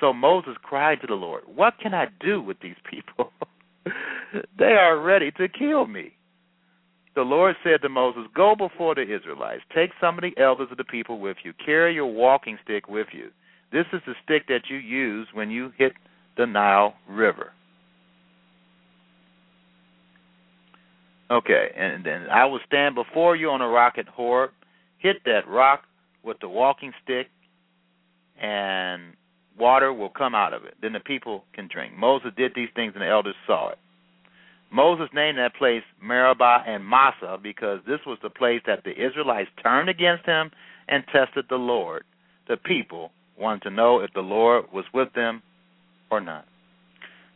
[0.00, 3.30] So Moses cried to the Lord, What can I do with these people?
[4.58, 6.14] they are ready to kill me.
[7.14, 9.62] The Lord said to Moses, Go before the Israelites.
[9.72, 11.52] Take some of the elders of the people with you.
[11.64, 13.30] Carry your walking stick with you.
[13.70, 15.92] This is the stick that you use when you hit
[16.36, 17.52] the Nile River.
[21.32, 24.50] Okay, and then I will stand before you on a rock at Horeb.
[24.98, 25.84] Hit that rock
[26.22, 27.28] with the walking stick,
[28.40, 29.14] and
[29.58, 30.74] water will come out of it.
[30.82, 31.96] Then the people can drink.
[31.96, 33.78] Moses did these things, and the elders saw it.
[34.70, 39.50] Moses named that place Meribah and Massah because this was the place that the Israelites
[39.62, 40.50] turned against him
[40.88, 42.04] and tested the Lord.
[42.46, 45.42] The people wanted to know if the Lord was with them
[46.10, 46.44] or not.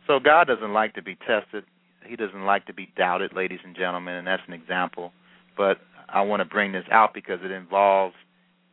[0.05, 1.63] So God doesn't like to be tested.
[2.07, 5.11] He doesn't like to be doubted, ladies and gentlemen, and that's an example.
[5.55, 5.77] But
[6.09, 8.15] I want to bring this out because it involves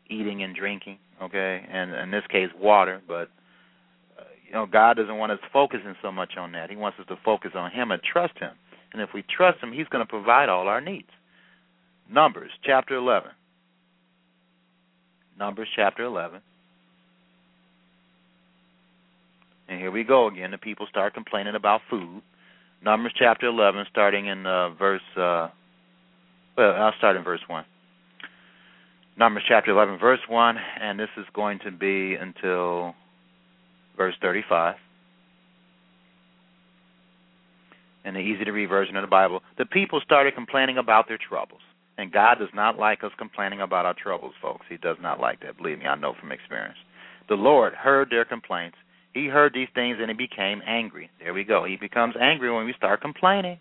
[0.08, 3.00] eating and drinking, okay, and in this case, water.
[3.06, 3.28] But
[4.18, 6.70] uh, you know, God doesn't want us focusing so much on that.
[6.70, 8.52] He wants us to focus on Him and trust Him.
[8.92, 11.08] And if we trust Him, He's going to provide all our needs.
[12.10, 13.30] Numbers chapter 11.
[15.38, 16.40] Numbers chapter 11.
[19.68, 20.50] And here we go again.
[20.50, 22.22] The people start complaining about food.
[22.84, 25.48] Numbers chapter 11, starting in uh, verse, uh,
[26.54, 27.64] well, I'll start in verse 1.
[29.16, 32.94] Numbers chapter 11, verse 1, and this is going to be until
[33.96, 34.74] verse 35.
[38.04, 41.18] In the easy to read version of the Bible, the people started complaining about their
[41.18, 41.62] troubles.
[41.96, 44.66] And God does not like us complaining about our troubles, folks.
[44.68, 45.56] He does not like that.
[45.56, 46.76] Believe me, I know from experience.
[47.30, 48.76] The Lord heard their complaints.
[49.14, 51.10] He heard these things and he became angry.
[51.20, 51.64] There we go.
[51.64, 53.58] He becomes angry when we start complaining.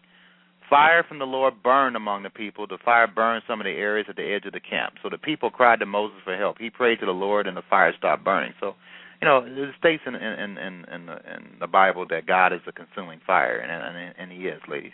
[0.70, 2.66] Fire from the Lord burned among the people.
[2.68, 4.96] The fire burned some of the areas at the edge of the camp.
[5.04, 6.58] So the people cried to Moses for help.
[6.60, 8.54] He prayed to the Lord, and the fire stopped burning.
[8.60, 8.74] So,
[9.22, 12.62] you know, it states in in in in the, in the Bible that God is
[12.68, 14.94] a consuming fire, and, and and He is, ladies,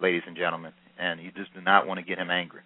[0.00, 0.72] ladies and gentlemen.
[0.98, 2.60] And you just do not want to get Him angry.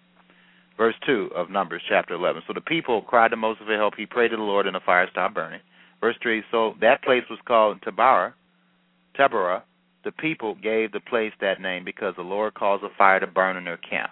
[0.77, 2.43] verse 2 of Numbers chapter 11.
[2.47, 3.95] So the people cried to Moses for help.
[3.97, 5.61] He prayed to the Lord, and the fire stopped burning.
[6.01, 8.33] Verse 3 So that place was called Taberah.
[9.17, 9.61] Taberah.
[10.03, 13.55] The people gave the place that name because the Lord caused a fire to burn
[13.55, 14.09] in their camp.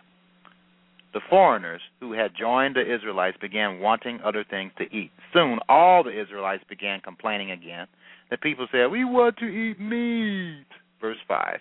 [1.13, 5.09] The foreigners who had joined the Israelites began wanting other things to eat.
[5.33, 7.87] Soon all the Israelites began complaining again.
[8.29, 10.67] The people said, We want to eat meat.
[11.01, 11.57] Verse 5.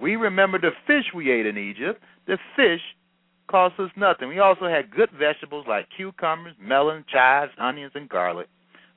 [0.00, 2.02] We remember the fish we ate in Egypt.
[2.26, 2.80] The fish
[3.50, 4.28] cost us nothing.
[4.28, 8.48] We also had good vegetables like cucumbers, melon, chives, onions, and garlic.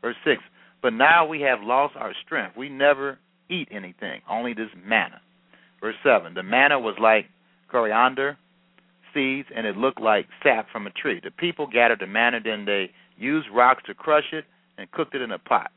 [0.02, 0.42] Verse 6
[0.84, 2.58] But now we have lost our strength.
[2.58, 3.18] We never
[3.50, 5.22] eat anything, only this manna.
[5.82, 7.26] Verse 7 The manna was like
[7.72, 8.38] coriander
[9.14, 11.22] seeds, and it looked like sap from a tree.
[11.24, 14.46] The people gathered the manna, then they used rocks to crush it
[14.78, 15.72] and cooked it in a pot.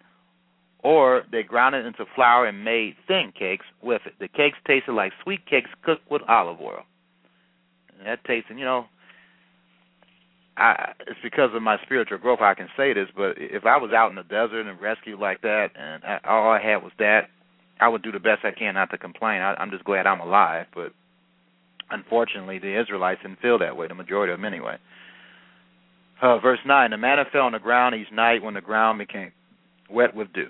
[0.82, 4.14] Or they ground it into flour and made thin cakes with it.
[4.18, 6.82] The cakes tasted like sweet cakes cooked with olive oil
[8.04, 8.86] that tastes, and you know,
[10.56, 13.92] I it's because of my spiritual growth I can say this, but if I was
[13.92, 17.28] out in the desert and rescued like that, and I, all I had was that,
[17.80, 19.42] I would do the best I can not to complain.
[19.42, 20.92] I, I'm just glad I'm alive, but
[21.90, 23.86] unfortunately, the Israelites didn't feel that way.
[23.86, 24.76] The majority of them, anyway.
[26.22, 29.32] Uh, verse nine: The manna fell on the ground each night when the ground became
[29.90, 30.48] wet with dew.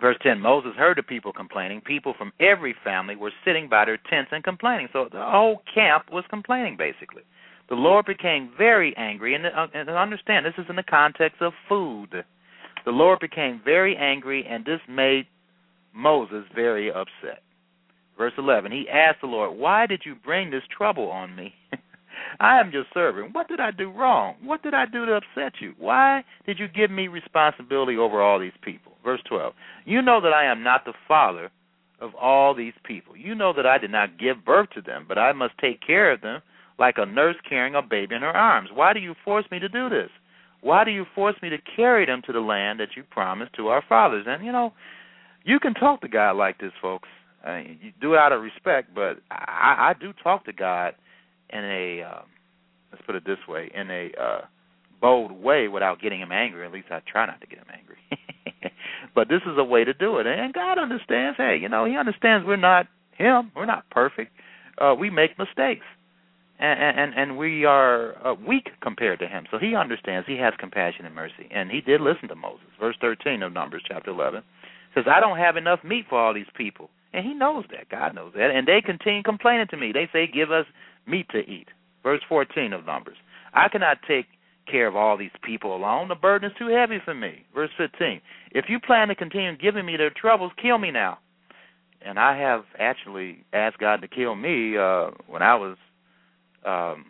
[0.00, 1.80] Verse 10 Moses heard the people complaining.
[1.80, 4.88] People from every family were sitting by their tents and complaining.
[4.92, 7.22] So the whole camp was complaining, basically.
[7.68, 9.34] The Lord became very angry.
[9.34, 12.24] And, uh, and understand, this is in the context of food.
[12.84, 15.26] The Lord became very angry, and this made
[15.94, 17.42] Moses very upset.
[18.18, 21.54] Verse 11 He asked the Lord, Why did you bring this trouble on me?
[22.40, 23.34] I am your servant.
[23.34, 24.36] What did I do wrong?
[24.42, 25.74] What did I do to upset you?
[25.78, 28.92] Why did you give me responsibility over all these people?
[29.04, 29.52] Verse 12.
[29.84, 31.50] You know that I am not the father
[32.00, 33.16] of all these people.
[33.16, 36.12] You know that I did not give birth to them, but I must take care
[36.12, 36.42] of them
[36.78, 38.70] like a nurse carrying a baby in her arms.
[38.72, 40.10] Why do you force me to do this?
[40.60, 43.68] Why do you force me to carry them to the land that you promised to
[43.68, 44.24] our fathers?
[44.26, 44.72] And, you know,
[45.44, 47.08] you can talk to God like this, folks.
[47.44, 50.94] I mean, you do it out of respect, but I, I do talk to God
[51.50, 52.26] in a, um,
[52.90, 54.40] let's put it this way, in a uh,
[55.00, 56.64] bold way without getting him angry.
[56.64, 57.98] At least I try not to get him angry.
[59.14, 61.36] but this is a way to do it, and God understands.
[61.36, 63.52] Hey, you know, He understands we're not Him.
[63.54, 64.32] We're not perfect.
[64.78, 65.84] Uh, we make mistakes,
[66.58, 69.44] and and, we are uh, weak compared to Him.
[69.50, 70.26] So He understands.
[70.26, 72.66] He has compassion and mercy, and He did listen to Moses.
[72.78, 74.42] Verse thirteen of Numbers chapter eleven
[74.94, 77.88] says, "I don't have enough meat for all these people." And he knows that.
[77.88, 78.50] God knows that.
[78.50, 79.92] And they continue complaining to me.
[79.92, 80.66] They say, Give us
[81.06, 81.68] meat to eat.
[82.02, 83.16] Verse 14 of Numbers.
[83.54, 84.26] I cannot take
[84.70, 86.08] care of all these people alone.
[86.08, 87.46] The burden is too heavy for me.
[87.54, 88.20] Verse 15.
[88.50, 91.18] If you plan to continue giving me their troubles, kill me now.
[92.04, 95.76] And I have actually asked God to kill me uh when I was
[96.64, 97.06] um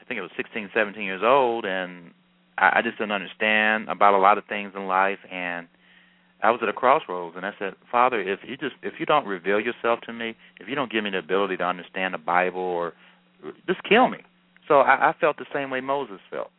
[0.00, 2.10] I think it was 16, 17 years old and
[2.58, 5.68] I, I just didn't understand about a lot of things in life and
[6.42, 9.26] I was at a crossroads and I said, Father, if you just if you don't
[9.26, 12.60] reveal yourself to me, if you don't give me the ability to understand the Bible
[12.60, 12.94] or
[13.66, 14.18] just kill me.
[14.66, 16.50] So I, I felt the same way Moses felt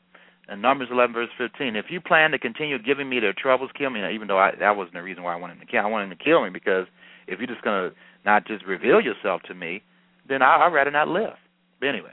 [0.52, 3.90] in Numbers 11 verse 15, if you plan to continue giving me their troubles, kill
[3.90, 4.02] me.
[4.14, 5.82] Even though I, that wasn't the reason why I wanted to kill.
[5.82, 6.88] I wanted him to kill me because
[7.28, 9.82] if you're just going to not just reveal yourself to me,
[10.28, 11.36] then I, I'd rather not live.
[11.80, 12.12] But anyway,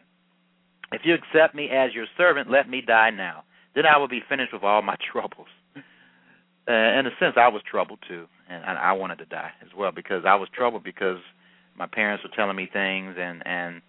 [0.93, 3.45] if you accept me as your servant, let me die now.
[3.75, 5.49] Then I will be finished with all my troubles.
[5.77, 9.91] Uh, in a sense, I was troubled too, and, I wanted to die as well
[9.91, 11.19] because I was troubled because
[11.79, 13.81] my parents were telling me things and and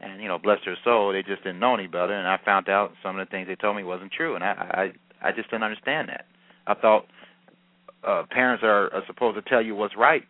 [0.00, 2.68] and you know, bless their soul, they just didn't know any better, and I found
[2.68, 5.50] out some of the things they told me wasn't true, and I I I just
[5.50, 6.26] didn't understand that.
[6.68, 7.06] I thought
[8.06, 10.22] uh parents are, are supposed to tell you what's right,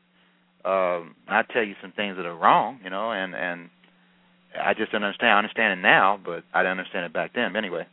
[0.65, 3.69] um, not tell you some things that are wrong, you know, and and
[4.57, 5.33] I just don't understand.
[5.33, 7.57] I understand it now, but I didn't understand it back then.
[7.57, 7.87] Anyway,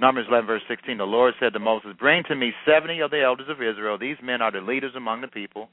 [0.00, 0.98] Numbers 11 verse 16.
[0.98, 3.98] The Lord said to Moses, "Bring to me seventy of the elders of Israel.
[3.98, 5.68] These men are the leaders among the people.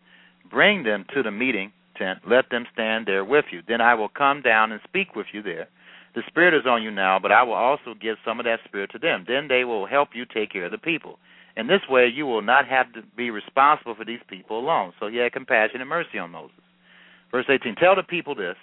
[0.49, 3.61] Bring them to the meeting." tent, let them stand there with you.
[3.67, 5.67] Then I will come down and speak with you there.
[6.15, 8.91] The Spirit is on you now, but I will also give some of that Spirit
[8.91, 9.25] to them.
[9.27, 11.19] Then they will help you take care of the people.
[11.55, 14.93] In this way, you will not have to be responsible for these people alone.
[14.99, 16.55] So he had compassion and mercy on Moses.
[17.29, 18.55] Verse 18 Tell the people this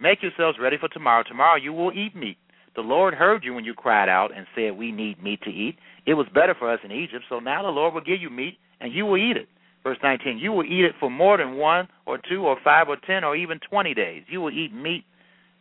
[0.00, 1.24] Make yourselves ready for tomorrow.
[1.26, 2.38] Tomorrow you will eat meat.
[2.76, 5.76] The Lord heard you when you cried out and said, We need meat to eat.
[6.06, 8.58] It was better for us in Egypt, so now the Lord will give you meat,
[8.80, 9.48] and you will eat it.
[9.82, 12.96] Verse 19, you will eat it for more than one or two or five or
[13.06, 14.22] ten or even 20 days.
[14.28, 15.04] You will eat meat.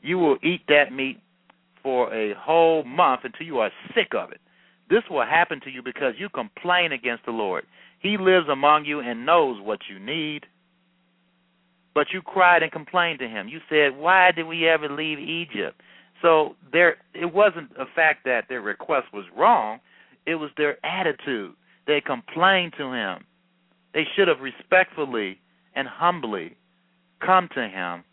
[0.01, 1.19] You will eat that meat
[1.81, 4.41] for a whole month until you are sick of it.
[4.89, 7.65] This will happen to you because you complain against the Lord.
[7.99, 10.45] He lives among you and knows what you need.
[11.97, 13.47] But you cried and complained to him.
[13.47, 15.81] You said, Why did we ever leave Egypt?
[16.21, 19.79] So there, it wasn't a fact that their request was wrong;
[20.27, 21.55] it was their attitude.
[21.87, 23.25] They complained to him.
[23.95, 25.39] They should have respectfully
[25.75, 26.55] and humbly
[27.25, 28.03] come to him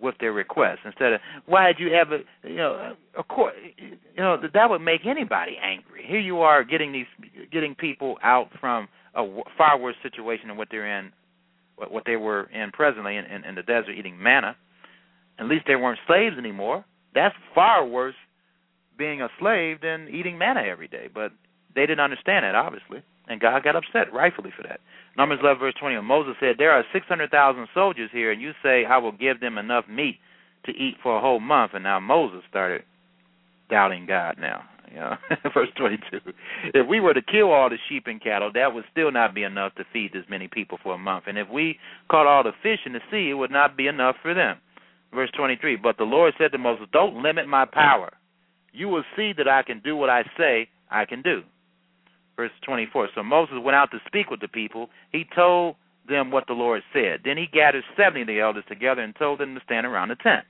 [0.00, 4.38] with their request instead of why did you ever you know of course you know
[4.42, 7.06] that would make anybody angry here you are getting these
[7.52, 9.22] getting people out from a
[9.58, 11.12] far worse situation than what they're in
[11.88, 14.56] what they were in presently in, in, in the desert eating manna
[15.38, 18.14] at least they weren't slaves anymore that's far worse
[18.98, 21.32] being a slave than eating manna every day but
[21.74, 24.80] they didn't understand that obviously and god got upset rightfully for that
[25.16, 26.00] Numbers 11, verse 20.
[26.02, 29.84] Moses said, There are 600,000 soldiers here, and you say, I will give them enough
[29.88, 30.18] meat
[30.66, 31.72] to eat for a whole month.
[31.74, 32.82] And now Moses started
[33.68, 34.62] doubting God now.
[34.94, 35.16] Know,
[35.54, 36.18] verse 22.
[36.74, 39.44] If we were to kill all the sheep and cattle, that would still not be
[39.44, 41.24] enough to feed this many people for a month.
[41.26, 41.78] And if we
[42.10, 44.58] caught all the fish in the sea, it would not be enough for them.
[45.14, 45.76] Verse 23.
[45.76, 48.12] But the Lord said to Moses, Don't limit my power.
[48.72, 51.42] You will see that I can do what I say I can do
[52.40, 53.10] verse 24.
[53.14, 54.88] So Moses went out to speak with the people.
[55.12, 55.76] He told
[56.08, 57.20] them what the Lord said.
[57.22, 60.14] Then he gathered 70 of the elders together and told them to stand around the
[60.14, 60.46] tent.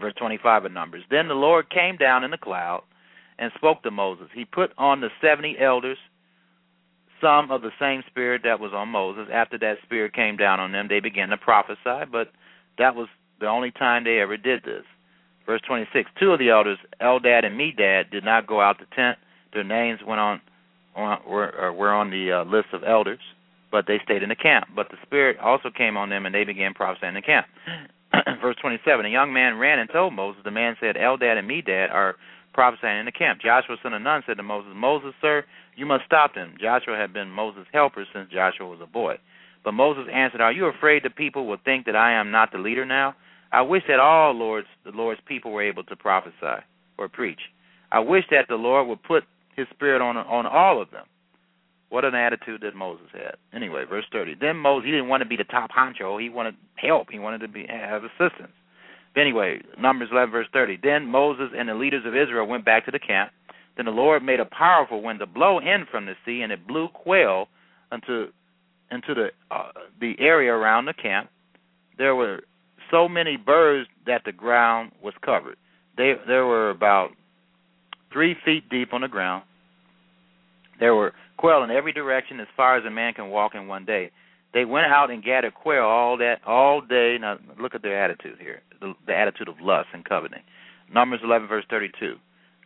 [0.00, 1.02] Verse 25 of Numbers.
[1.10, 2.84] Then the Lord came down in the cloud
[3.38, 4.28] and spoke to Moses.
[4.34, 5.98] He put on the 70 elders
[7.20, 9.28] some of the same spirit that was on Moses.
[9.32, 12.32] After that spirit came down on them, they began to prophesy, but
[12.78, 13.08] that was
[13.40, 14.84] the only time they ever did this.
[15.46, 19.18] Verse 26 Two of the elders, Eldad and Medad, did not go out the tent.
[19.52, 20.40] Their names went on
[20.96, 23.20] on, were, uh, were on the uh, list of elders,
[23.70, 24.66] but they stayed in the camp.
[24.74, 27.46] But the Spirit also came on them, and they began prophesying in the camp.
[28.40, 30.42] Verse 27 A young man ran and told Moses.
[30.44, 32.16] The man said, Eldad and Medad are
[32.56, 33.40] prophesying in the camp.
[33.40, 35.44] Joshua, son of Nun, said to Moses, Moses, sir,
[35.76, 36.54] you must stop them.
[36.58, 39.16] Joshua had been Moses' helper since Joshua was a boy.
[39.62, 42.58] But Moses answered, Are you afraid the people will think that I am not the
[42.58, 43.14] leader now?
[43.52, 46.64] I wish that all Lord's the Lord's people were able to prophesy
[46.98, 47.40] or preach.
[47.92, 51.04] I wish that the Lord would put his spirit on on all of them.
[51.90, 53.36] What an attitude that Moses had.
[53.52, 54.36] Anyway, verse 30.
[54.40, 56.20] Then Moses, he didn't want to be the top honcho.
[56.20, 57.08] He wanted help.
[57.10, 58.52] He wanted to be have assistance.
[59.16, 60.78] Anyway, Numbers 11, verse 30.
[60.82, 63.32] Then Moses and the leaders of Israel went back to the camp.
[63.76, 66.66] Then the Lord made a powerful wind to blow in from the sea, and it
[66.66, 67.48] blew quail
[67.92, 68.28] into
[68.90, 71.28] into the uh, the area around the camp.
[71.98, 72.42] There were
[72.90, 75.56] so many birds that the ground was covered.
[75.96, 77.10] They there were about
[78.12, 79.44] three feet deep on the ground.
[80.78, 83.84] There were quail in every direction as far as a man can walk in one
[83.84, 84.10] day.
[84.54, 87.16] They went out and gathered quail all that all day.
[87.20, 90.42] Now look at their attitude here, the, the attitude of lust and coveting.
[90.92, 92.16] Numbers 11 verse 32.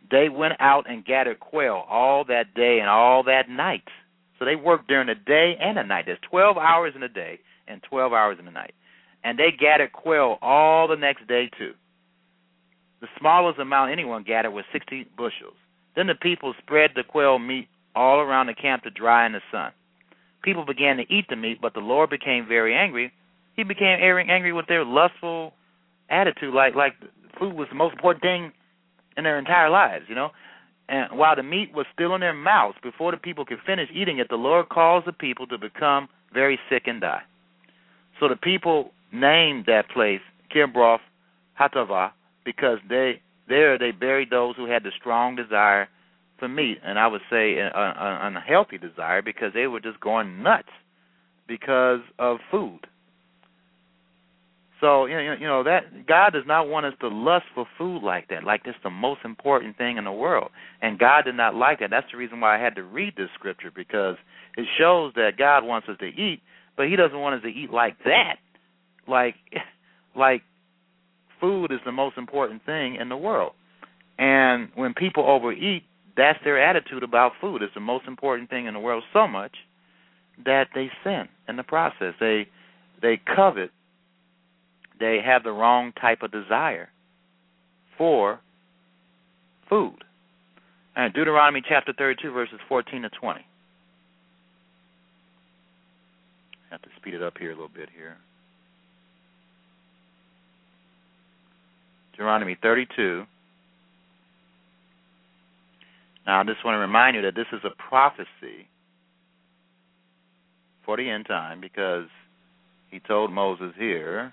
[0.09, 3.83] They went out and gathered quail all that day and all that night.
[4.37, 6.05] So they worked during the day and the night.
[6.07, 8.73] There's 12 hours in the day and 12 hours in the night.
[9.23, 11.73] And they gathered quail all the next day too.
[13.01, 15.55] The smallest amount anyone gathered was 60 bushels.
[15.95, 19.41] Then the people spread the quail meat all around the camp to dry in the
[19.51, 19.71] sun.
[20.43, 23.11] People began to eat the meat, but the Lord became very angry.
[23.55, 25.53] He became angry with their lustful
[26.11, 26.93] attitude, like like
[27.39, 28.51] food was the most important thing
[29.17, 30.29] in their entire lives, you know.
[30.89, 34.19] And while the meat was still in their mouths, before the people could finish eating
[34.19, 37.21] it, the Lord caused the people to become very sick and die.
[38.19, 40.21] So the people named that place
[40.53, 40.99] Kibroth
[41.59, 42.11] Hattaavah,
[42.45, 45.87] because they there they buried those who had the strong desire
[46.37, 50.69] for meat, and I would say an unhealthy desire because they were just going nuts
[51.47, 52.87] because of food.
[54.81, 58.01] So you know, you know that God does not want us to lust for food
[58.01, 60.49] like that, like it's the most important thing in the world.
[60.81, 61.91] And God did not like that.
[61.91, 64.15] That's the reason why I had to read this scripture because
[64.57, 66.41] it shows that God wants us to eat,
[66.75, 68.37] but He doesn't want us to eat like that,
[69.07, 69.35] like
[70.15, 70.41] like
[71.39, 73.53] food is the most important thing in the world.
[74.17, 75.83] And when people overeat,
[76.17, 77.61] that's their attitude about food.
[77.61, 79.55] It's the most important thing in the world so much
[80.43, 82.13] that they sin in the process.
[82.19, 82.47] They
[82.99, 83.69] they covet.
[85.01, 86.87] They have the wrong type of desire
[87.97, 88.39] for
[89.67, 90.03] food.
[90.95, 93.39] And Deuteronomy chapter 32 verses 14 to 20.
[93.39, 93.43] I
[96.69, 98.15] have to speed it up here a little bit here.
[102.13, 103.25] Deuteronomy 32.
[106.27, 108.67] Now, I just want to remind you that this is a prophecy
[110.85, 112.05] for the end time because
[112.91, 114.31] he told Moses here,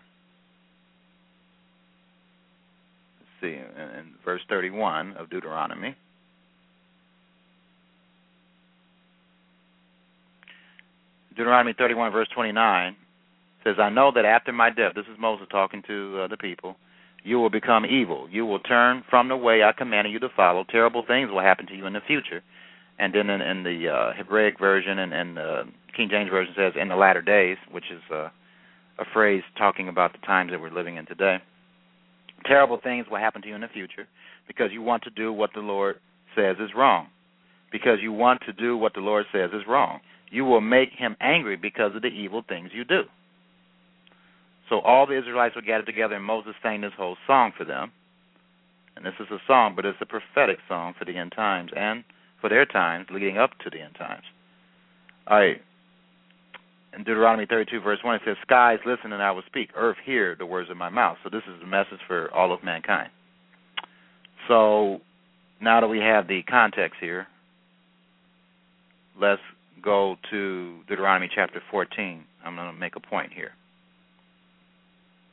[3.18, 5.96] let's see, in, in verse 31 of Deuteronomy.
[11.36, 12.96] Deuteronomy 31, verse 29
[13.62, 16.76] says, I know that after my death, this is Moses talking to uh, the people,
[17.22, 18.28] you will become evil.
[18.30, 20.64] You will turn from the way I commanded you to follow.
[20.64, 22.42] Terrible things will happen to you in the future.
[22.98, 25.64] And then in, in the uh, Hebraic version and, and uh,
[25.96, 28.28] King James version says in the latter days, which is uh,
[28.98, 31.38] a phrase talking about the times that we're living in today.
[32.44, 34.06] Terrible things will happen to you in the future
[34.46, 35.96] because you want to do what the Lord
[36.34, 37.08] says is wrong.
[37.70, 40.00] Because you want to do what the Lord says is wrong.
[40.30, 43.02] You will make him angry because of the evil things you do.
[44.68, 47.90] So all the Israelites were gathered together, and Moses sang this whole song for them.
[48.96, 52.04] And this is a song, but it's a prophetic song for the end times and
[52.40, 54.24] for their times leading up to the end times.
[55.26, 55.62] All right.
[56.94, 59.70] In Deuteronomy 32, verse 1, it says, Skies, listen, and I will speak.
[59.76, 61.18] Earth, hear the words of my mouth.
[61.22, 63.10] So this is a message for all of mankind.
[64.48, 65.00] So
[65.60, 67.26] now that we have the context here,
[69.20, 69.42] let's
[69.82, 72.24] go to Deuteronomy chapter 14.
[72.44, 73.52] I'm going to make a point here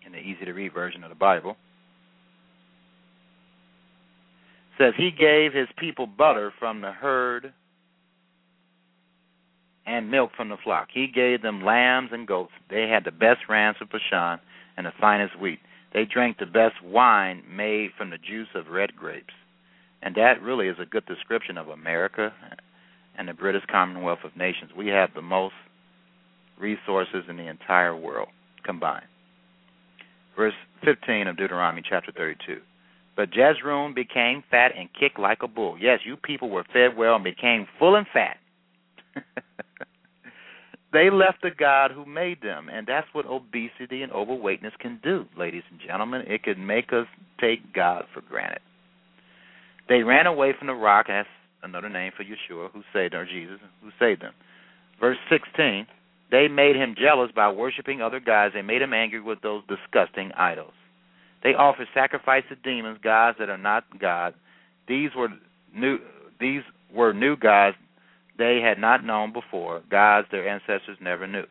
[0.06, 1.56] in the easy to read version of the Bible.
[4.72, 7.54] It says he gave his people butter from the herd
[9.86, 10.88] and milk from the flock.
[10.94, 12.52] He gave them lambs and goats.
[12.70, 14.40] They had the best rams of Bashan
[14.78, 15.60] and the finest wheat.
[15.94, 19.34] They drank the best wine made from the juice of red grapes.
[20.02, 22.34] And that really is a good description of America
[23.18, 24.72] and the British Commonwealth of Nations.
[24.76, 25.56] We have the most
[26.60, 28.30] resources in the entire world
[28.64, 29.06] combined
[30.36, 32.60] verse 15 of Deuteronomy chapter 32.
[33.16, 35.78] But Jeshurun became fat and kicked like a bull.
[35.80, 38.38] Yes, you people were fed well and became full and fat.
[40.96, 45.26] they left the God who made them, and that's what obesity and overweightness can do,
[45.38, 46.24] ladies and gentlemen.
[46.26, 47.06] It can make us
[47.40, 48.62] take God for granted.
[49.90, 51.28] They ran away from the rock, that's
[51.64, 54.34] another name for Yeshua, who saved or Jesus, who saved them.
[55.00, 55.86] Verse 16
[56.32, 58.54] they made him jealous by worshiping other gods.
[58.54, 60.74] They made him angry with those disgusting idols.
[61.44, 64.34] They offered sacrifice to demons, gods that are not God.
[64.88, 65.30] These were
[65.74, 66.00] new
[66.40, 67.78] these were new gods
[68.38, 71.46] they had not known before, gods their ancestors never knew.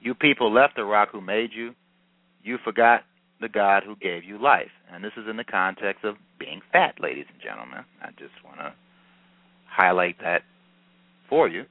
[0.00, 1.74] You people left the rock who made you.
[2.42, 3.02] You forgot
[3.40, 4.70] the God who gave you life.
[4.92, 7.84] And this is in the context of being fat, ladies and gentlemen.
[8.02, 8.72] I just want to
[9.68, 10.42] highlight that
[11.28, 11.64] for you.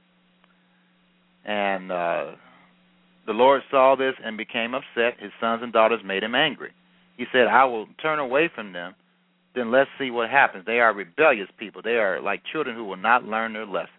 [1.44, 2.32] And uh,
[3.26, 5.18] the Lord saw this and became upset.
[5.18, 6.70] His sons and daughters made him angry.
[7.16, 8.94] He said, I will turn away from them.
[9.54, 10.64] Then let's see what happens.
[10.66, 11.82] They are rebellious people.
[11.82, 13.92] They are like children who will not learn their lessons.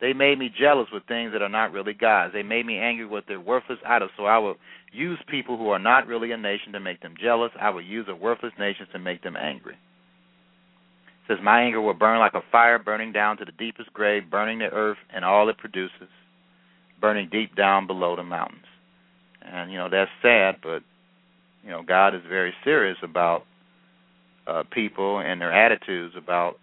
[0.00, 2.32] They made me jealous with things that are not really gods.
[2.34, 4.10] They made me angry with their worthless idols.
[4.16, 4.56] So I will
[4.92, 7.52] use people who are not really a nation to make them jealous.
[7.60, 9.74] I will use a worthless nation to make them angry.
[9.74, 14.30] It says, My anger will burn like a fire burning down to the deepest grave,
[14.30, 16.08] burning the earth and all it produces
[17.00, 18.64] burning deep down below the mountains.
[19.42, 20.82] And you know that's sad, but
[21.62, 23.44] you know God is very serious about
[24.46, 26.58] uh, people and their attitudes about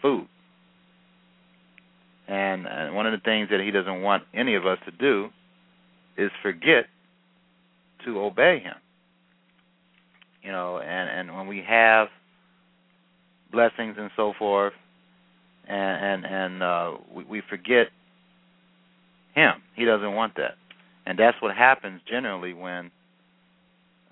[0.00, 0.26] food.
[2.28, 5.28] And, and one of the things that He doesn't want any of us to do
[6.16, 6.86] is forget
[8.04, 8.74] to obey Him.
[10.42, 12.08] You know, and and when we have
[13.52, 14.72] blessings and so forth,
[15.68, 17.88] and and and uh, we, we forget
[19.34, 19.62] him.
[19.74, 20.56] He doesn't want that.
[21.06, 22.90] And that's what happens generally when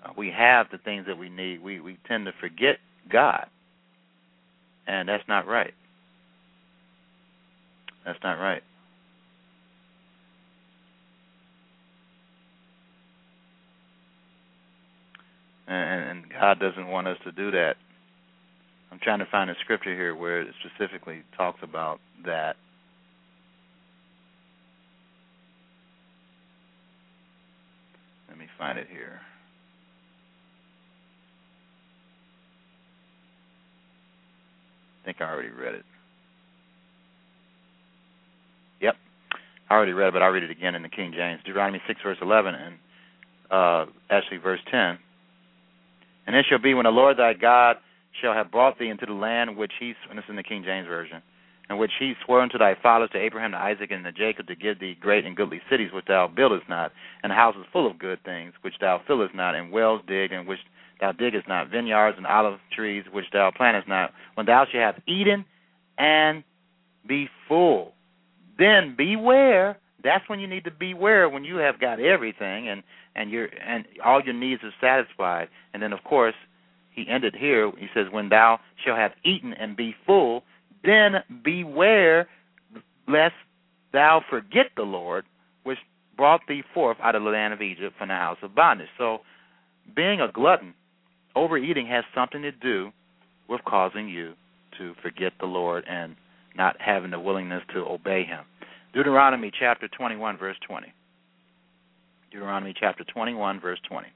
[0.03, 1.61] Uh, we have the things that we need.
[1.61, 2.77] We we tend to forget
[3.11, 3.47] God.
[4.87, 5.73] And that's not right.
[8.05, 8.63] That's not right.
[15.67, 17.75] And, and God doesn't want us to do that.
[18.91, 22.57] I'm trying to find a scripture here where it specifically talks about that.
[28.29, 29.21] Let me find it here.
[35.00, 35.85] I think I already read it.
[38.81, 38.95] Yep.
[39.69, 41.41] I already read it, but I'll read it again in the King James.
[41.45, 42.75] Deuteronomy 6, verse 11, and
[43.49, 44.97] uh, actually verse 10.
[46.27, 47.77] And it shall be when the Lord thy God
[48.21, 50.63] shall have brought thee into the land which he, and this is in the King
[50.63, 51.21] James Version,
[51.69, 54.55] in which he swore unto thy fathers, to Abraham, to Isaac, and to Jacob, to
[54.55, 56.91] give thee great and goodly cities which thou buildest not,
[57.23, 60.59] and houses full of good things which thou fillest not, and wells digged, and which
[61.01, 65.03] thou diggest not, vineyards and olive trees which thou plantest not, when thou shalt have
[65.07, 65.43] eaten
[65.97, 66.43] and
[67.07, 67.93] be full.
[68.57, 69.77] Then beware.
[70.03, 72.83] That's when you need to beware when you have got everything and
[73.15, 75.49] and your and all your needs are satisfied.
[75.73, 76.35] And then of course
[76.91, 77.71] he ended here.
[77.77, 80.43] He says, "When thou shalt have eaten and be full,
[80.83, 82.27] then beware
[83.07, 83.35] lest
[83.91, 85.25] thou forget the Lord,
[85.63, 85.79] which
[86.15, 88.89] brought thee forth out of the land of Egypt from the house of bondage.
[88.97, 89.21] So
[89.95, 90.73] being a glutton,
[91.35, 92.91] overeating has something to do
[93.47, 94.33] with causing you
[94.77, 96.15] to forget the Lord and
[96.55, 98.45] not having the willingness to obey Him.
[98.93, 100.87] Deuteronomy chapter 21, verse 20.
[102.31, 104.07] Deuteronomy chapter 21, verse 20.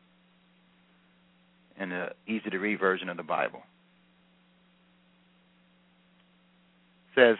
[1.80, 3.62] In the easy to read version of the Bible.
[7.16, 7.38] says,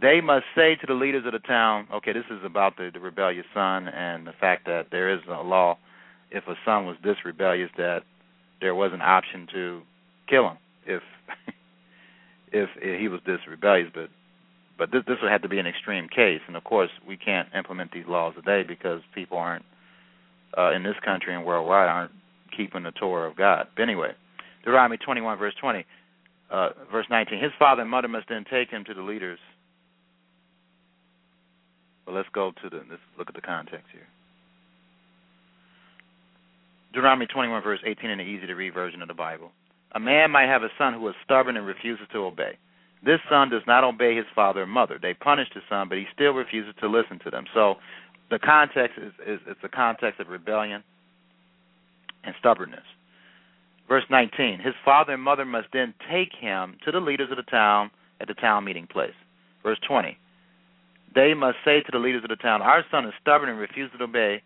[0.00, 3.00] they must say to the leaders of the town, okay, this is about the, the
[3.00, 5.76] rebellious son and the fact that there is a law
[6.30, 8.02] if a son was this rebellious that
[8.60, 9.82] there was an option to
[10.28, 11.02] kill him if
[12.52, 12.68] if,
[13.00, 14.08] he was this rebellious but
[14.78, 17.48] but this this would have to be an extreme case and of course we can't
[17.56, 19.64] implement these laws today because people aren't
[20.56, 22.12] uh in this country and worldwide aren't
[22.56, 23.68] keeping the Torah of God.
[23.76, 24.12] But anyway,
[24.64, 25.84] Deuteronomy 21 verse 20
[26.50, 29.38] uh verse 19 his father and mother must then take him to the leaders
[32.08, 34.06] well, let's go to the let's look at the context here.
[36.92, 39.52] Deuteronomy 21, verse 18, in the easy to read version of the Bible.
[39.92, 42.58] A man might have a son who is stubborn and refuses to obey.
[43.04, 44.98] This son does not obey his father and mother.
[45.00, 47.44] They punish the son, but he still refuses to listen to them.
[47.54, 47.76] So
[48.30, 50.82] the context is, is it's the context of rebellion
[52.24, 52.84] and stubbornness.
[53.88, 57.44] Verse 19 His father and mother must then take him to the leaders of the
[57.44, 59.14] town at the town meeting place.
[59.62, 60.18] Verse 20
[61.14, 63.96] they must say to the leaders of the town, Our son is stubborn and refuses
[63.98, 64.42] to obey.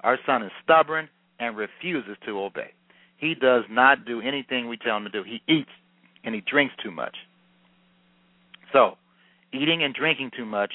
[0.00, 1.08] Our son is stubborn
[1.38, 2.72] and refuses to obey.
[3.18, 5.22] He does not do anything we tell him to do.
[5.22, 5.70] He eats
[6.24, 7.16] and he drinks too much.
[8.72, 8.96] So,
[9.52, 10.72] eating and drinking too much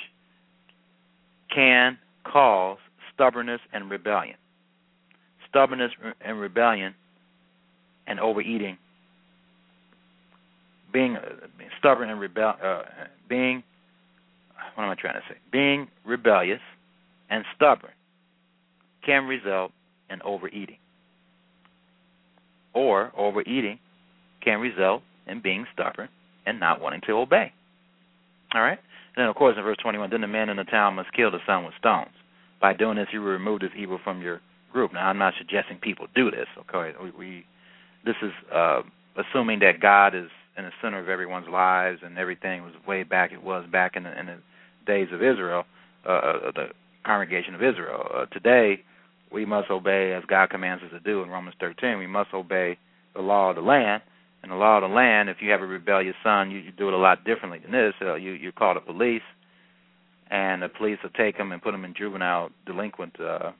[1.53, 2.77] can cause
[3.13, 4.37] stubbornness and rebellion.
[5.49, 5.91] Stubbornness
[6.21, 6.95] and rebellion
[8.07, 8.77] and overeating.
[10.93, 11.21] Being uh,
[11.79, 12.83] stubborn and rebel, uh,
[13.29, 13.63] being
[14.75, 15.37] what am I trying to say?
[15.51, 16.59] Being rebellious
[17.29, 17.91] and stubborn
[19.05, 19.71] can result
[20.11, 20.77] in overeating.
[22.73, 23.79] Or overeating
[24.43, 26.09] can result in being stubborn
[26.45, 27.53] and not wanting to obey.
[28.53, 28.79] All right?
[29.15, 31.31] And then, of course, in verse 21, then the men in the town must kill
[31.31, 32.11] the son with stones.
[32.61, 34.41] By doing this, you will remove this evil from your
[34.71, 34.93] group.
[34.93, 36.47] Now, I'm not suggesting people do this.
[36.59, 37.45] Okay, we, we
[38.05, 38.81] this is uh,
[39.17, 43.31] assuming that God is in the center of everyone's lives and everything was way back.
[43.31, 44.37] It was back in the, in the
[44.85, 45.65] days of Israel,
[46.07, 46.67] uh, uh, the
[47.05, 48.07] congregation of Israel.
[48.13, 48.83] Uh, today,
[49.31, 51.97] we must obey as God commands us to do in Romans 13.
[51.97, 52.77] We must obey
[53.15, 54.01] the law of the land.
[54.43, 56.87] And the law of the land, if you have a rebellious son, you, you do
[56.87, 57.93] it a lot differently than this.
[58.01, 59.21] Uh, you you call the police,
[60.31, 63.51] and the police will take him and put him in juvenile delinquent, uh,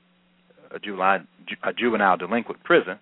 [0.74, 1.20] a juvenile
[1.62, 2.98] a juvenile delinquent prison,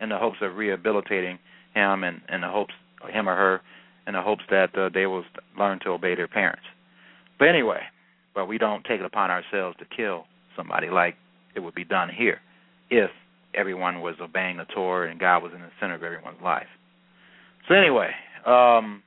[0.00, 1.38] in the hopes of rehabilitating
[1.74, 2.74] him and in the hopes
[3.10, 3.60] him or her,
[4.06, 5.24] in the hopes that uh, they will
[5.58, 6.64] learn to obey their parents.
[7.40, 7.80] But anyway,
[8.36, 11.16] but we don't take it upon ourselves to kill somebody like
[11.56, 12.40] it would be done here
[12.90, 13.10] if
[13.54, 16.66] everyone was obeying the Torah and God was in the center of everyone's life.
[17.68, 18.10] So anyway,
[18.44, 19.02] um,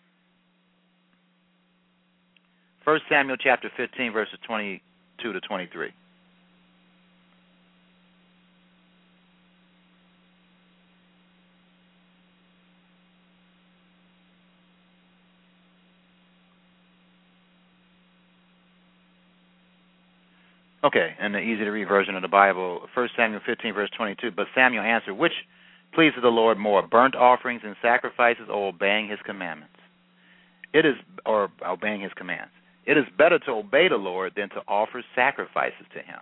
[2.83, 5.91] 1 Samuel chapter 15 verses 22 to 23.
[20.83, 24.31] Okay, in the easy to read version of the Bible, 1 Samuel 15, verse 22.
[24.31, 25.33] But Samuel answered, Which
[25.93, 29.75] pleases the Lord more, burnt offerings and sacrifices, or obeying his commandments?
[30.73, 32.51] It is, or obeying his commands.
[32.85, 36.21] It is better to obey the Lord than to offer sacrifices to him.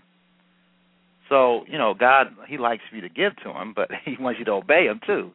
[1.29, 4.39] So, you know, God, he likes for you to give to him, but he wants
[4.39, 5.31] you to obey him too.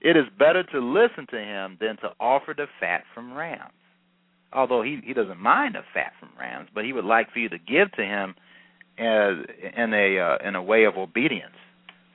[0.00, 3.70] It is better to listen to him than to offer the fat from rams.
[4.52, 7.48] Although he, he doesn't mind the fat from rams, but he would like for you
[7.50, 8.34] to give to him
[9.02, 9.44] as
[9.76, 11.54] in a uh, in a way of obedience.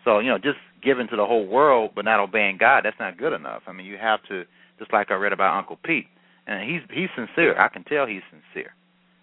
[0.03, 3.17] So you know, just giving to the whole world but not obeying God, that's not
[3.17, 3.63] good enough.
[3.67, 4.43] I mean, you have to
[4.79, 6.07] just like I read about Uncle Pete,
[6.45, 7.59] and he's he's sincere.
[7.59, 8.73] I can tell he's sincere,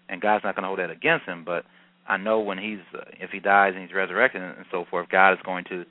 [0.09, 1.43] and God's not going to hold that against him.
[1.45, 1.65] But
[2.07, 5.33] I know when he's uh, if he dies and he's resurrected and so forth, God
[5.33, 5.83] is going to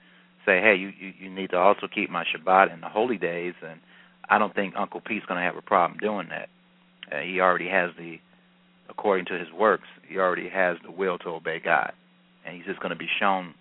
[0.47, 3.55] say, hey, you you, you need to also keep my Shabbat and the holy days,
[3.66, 3.81] and
[4.29, 6.49] I don't think Uncle Pete's going to have a problem doing that.
[7.11, 8.18] Uh, he already has the
[8.89, 11.93] according to his works, he already has the will to obey God.
[12.45, 13.55] And he's just going to be shown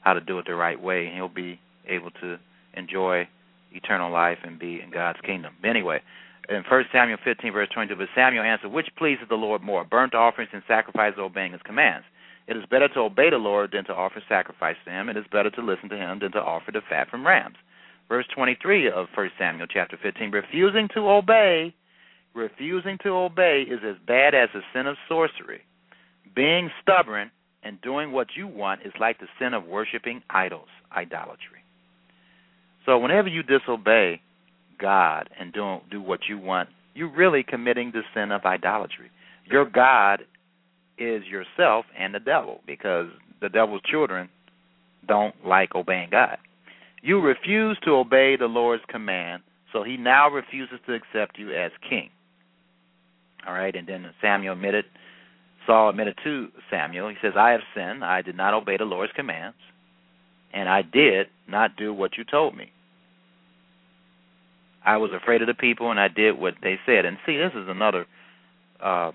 [0.00, 2.38] how to do it the right way, and he'll be able to
[2.74, 3.28] enjoy
[3.72, 5.54] eternal life and be in God's kingdom.
[5.60, 6.00] But Anyway,
[6.48, 10.14] in 1 Samuel 15, verse 22, but Samuel answered, Which pleases the Lord more, burnt
[10.14, 12.04] offerings and sacrifices obeying his commands?
[12.48, 15.08] It is better to obey the Lord than to offer sacrifice to him.
[15.08, 17.56] It is better to listen to him than to offer the fat from rams.
[18.08, 21.72] Verse 23 of 1 Samuel chapter 15, refusing to obey
[22.34, 25.62] refusing to obey is as bad as the sin of sorcery.
[26.34, 27.30] Being stubborn
[27.62, 31.60] and doing what you want is like the sin of worshiping idols, idolatry.
[32.86, 34.20] So whenever you disobey
[34.80, 39.10] God and don't do what you want, you're really committing the sin of idolatry.
[39.50, 40.24] Your God
[40.98, 43.06] is yourself and the devil because
[43.40, 44.28] the devil's children
[45.06, 46.38] don't like obeying God.
[47.02, 51.72] You refuse to obey the Lord's command, so he now refuses to accept you as
[51.88, 52.10] king.
[53.46, 54.84] All right, and then Samuel admitted,
[55.66, 58.04] Saul admitted to Samuel, he says, I have sinned.
[58.04, 59.56] I did not obey the Lord's commands,
[60.52, 62.70] and I did not do what you told me.
[64.84, 67.04] I was afraid of the people, and I did what they said.
[67.04, 68.06] And see, this is another
[68.82, 69.14] um,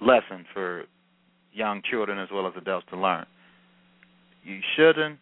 [0.00, 0.84] lesson for
[1.52, 3.26] young children as well as adults to learn.
[4.44, 5.18] You shouldn't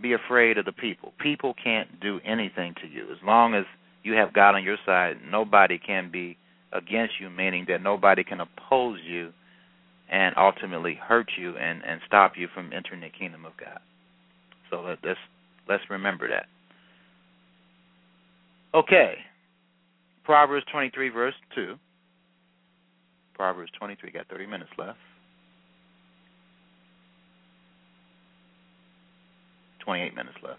[0.00, 1.12] be afraid of the people.
[1.18, 3.10] People can't do anything to you.
[3.10, 3.64] As long as
[4.02, 6.36] you have God on your side, nobody can be
[6.76, 9.32] against you, meaning that nobody can oppose you
[10.10, 13.80] and ultimately hurt you and, and stop you from entering the kingdom of God.
[14.70, 15.18] So let, let's
[15.68, 16.46] let's remember that.
[18.74, 19.14] Okay.
[20.24, 21.76] Proverbs 23, verse 2.
[23.34, 24.98] Proverbs 23, got 30 minutes left.
[29.84, 30.58] 28 minutes left.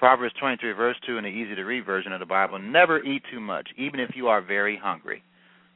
[0.00, 3.22] Proverbs 23, verse 2, in the easy to read version of the Bible never eat
[3.30, 5.22] too much, even if you are very hungry.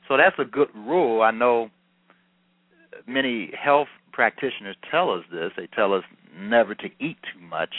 [0.08, 1.20] So that's a good rule.
[1.20, 1.68] I know
[3.06, 5.50] many health practitioners tell us this.
[5.58, 6.04] They tell us
[6.34, 7.74] never to eat too much,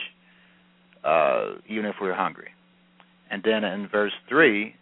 [1.04, 2.50] uh, even if we're hungry.
[3.32, 4.76] And then in verse 3,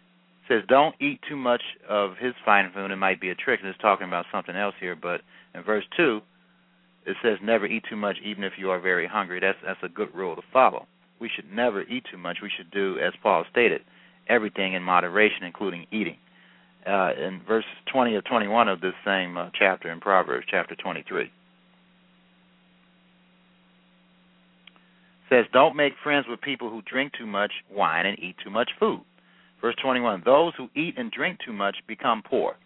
[0.46, 2.90] says, Don't eat too much of his fine food.
[2.90, 3.60] It might be a trick.
[3.60, 4.96] And it's talking about something else here.
[4.96, 5.22] But
[5.54, 6.20] in verse 2,
[7.06, 9.40] it says, Never eat too much, even if you are very hungry.
[9.40, 10.86] That's, that's a good rule to follow.
[11.20, 12.38] We should never eat too much.
[12.42, 13.82] We should do, as Paul stated,
[14.28, 16.16] everything in moderation, including eating
[16.86, 21.30] uh, in verse 20 of 21 of this same uh, chapter in Proverbs, chapter 23.
[25.34, 28.70] says, Don't make friends with people who drink too much wine and eat too much
[28.78, 29.00] food.
[29.60, 32.56] Verse 21 Those who eat and drink too much become poor.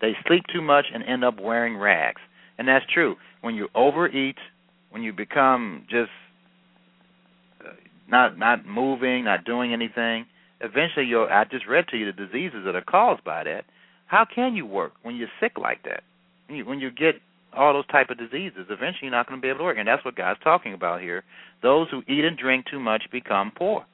[0.00, 2.20] They sleep too much and end up wearing rags.
[2.58, 3.16] And that's true.
[3.40, 4.36] When you overeat,
[4.90, 6.10] when you become just
[8.08, 10.26] not not moving, not doing anything,
[10.60, 13.64] eventually you'll I just read to you the diseases that are caused by that.
[14.06, 16.02] How can you work when you're sick like that?
[16.46, 17.16] When you, when you get
[17.56, 19.88] all those type of diseases, eventually you're not going to be able to work, and
[19.88, 21.24] that's what God's talking about here.
[21.62, 23.86] Those who eat and drink too much become poor.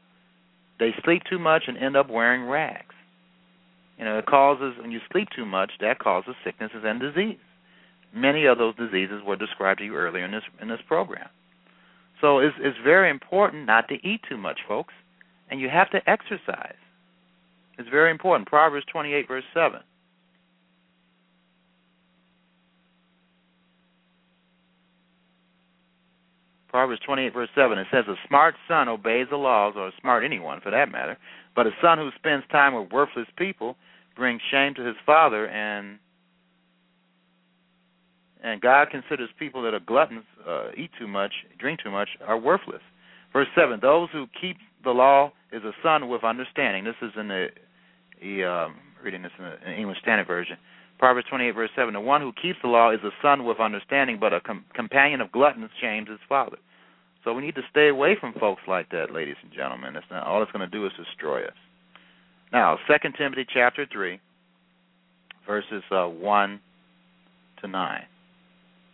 [0.78, 2.94] They sleep too much and end up wearing rags.
[3.98, 7.38] You know, it causes when you sleep too much, that causes sicknesses and disease.
[8.14, 11.28] Many of those diseases were described to you earlier in this in this program.
[12.20, 14.94] So it's it's very important not to eat too much, folks
[15.50, 16.76] and you have to exercise.
[17.78, 18.48] It's very important.
[18.48, 19.80] Proverbs 28, verse 7.
[26.68, 30.22] Proverbs 28, verse 7, it says, A smart son obeys the laws, or a smart
[30.22, 31.16] anyone for that matter,
[31.56, 33.76] but a son who spends time with worthless people
[34.14, 35.98] brings shame to his father, and
[38.48, 42.38] and God considers people that are gluttons, uh, eat too much, drink too much, are
[42.38, 42.82] worthless.
[43.32, 46.84] Verse 7, Those who keep the law is a son with understanding.
[46.84, 47.48] This is in the,
[48.20, 50.56] the um, reading this in the English Standard Version.
[50.98, 51.94] Proverbs 28, verse 7.
[51.94, 55.20] The one who keeps the law is a son with understanding, but a com- companion
[55.20, 56.58] of gluttons shames his father.
[57.24, 59.94] So we need to stay away from folks like that, ladies and gentlemen.
[59.94, 61.54] That's not, all it's going to do is destroy us.
[62.52, 64.18] Now, 2 Timothy chapter 3,
[65.46, 66.60] verses uh, 1
[67.60, 68.02] to 9.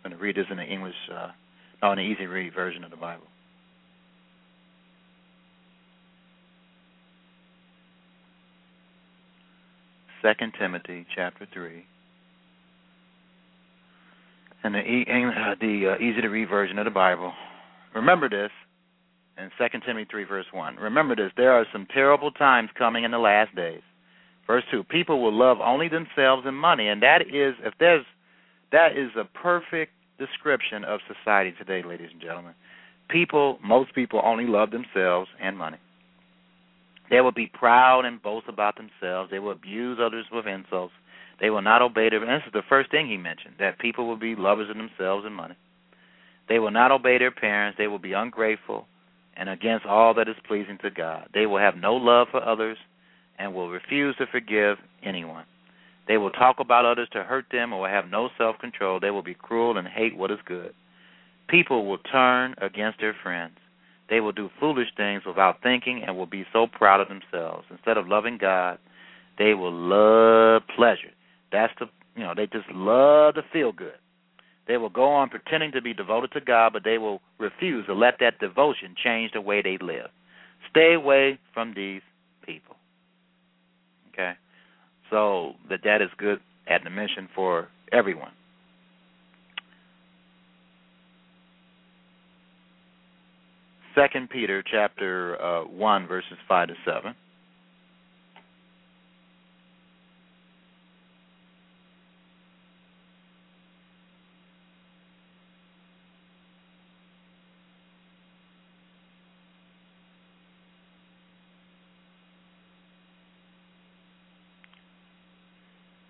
[0.05, 1.29] Going to read this in the English, uh,
[1.81, 3.23] no, in the easy read version of the Bible.
[10.21, 11.85] Second Timothy chapter three,
[14.63, 17.33] and the uh, the uh, easy to read version of the Bible.
[17.95, 18.51] Remember this
[19.39, 20.75] in Second Timothy three verse one.
[20.75, 23.81] Remember this: there are some terrible times coming in the last days.
[24.45, 28.05] Verse two: people will love only themselves and money, and that is if there's
[28.71, 32.53] that is a perfect description of society today, ladies and gentlemen.
[33.09, 35.77] People, most people only love themselves and money.
[37.09, 39.29] They will be proud and boast about themselves.
[39.29, 40.93] They will abuse others with insults.
[41.39, 42.23] They will not obey their.
[42.23, 45.25] And this is the first thing he mentioned that people will be lovers of themselves
[45.25, 45.55] and money.
[46.49, 47.77] They will not obey their parents.
[47.77, 48.87] They will be ungrateful
[49.37, 51.29] and against all that is pleasing to God.
[51.33, 52.77] They will have no love for others
[53.37, 55.45] and will refuse to forgive anyone.
[56.07, 58.99] They will talk about others to hurt them or have no self control.
[58.99, 60.73] They will be cruel and hate what is good.
[61.47, 63.57] People will turn against their friends.
[64.09, 67.65] They will do foolish things without thinking and will be so proud of themselves.
[67.71, 68.77] Instead of loving God,
[69.39, 71.11] they will love pleasure.
[71.51, 73.97] That's the you know, they just love to feel good.
[74.67, 77.93] They will go on pretending to be devoted to God, but they will refuse to
[77.93, 80.09] let that devotion change the way they live.
[80.69, 82.01] Stay away from these
[82.43, 82.75] people.
[84.13, 84.33] Okay?
[85.09, 88.31] So that that is good admonition for everyone.
[93.95, 97.15] Second Peter chapter uh, one verses five to seven.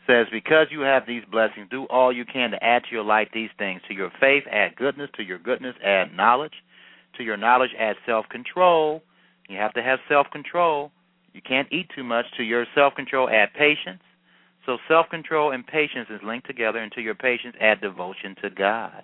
[0.07, 3.29] Says, Because you have these blessings, do all you can to add to your life
[3.33, 3.81] these things.
[3.87, 5.09] To your faith, add goodness.
[5.17, 6.53] To your goodness, add knowledge.
[7.17, 9.01] To your knowledge, add self control.
[9.49, 10.91] You have to have self control.
[11.33, 12.25] You can't eat too much.
[12.37, 14.01] To your self control, add patience.
[14.65, 16.79] So self control and patience is linked together.
[16.79, 19.03] And to your patience, add devotion to God.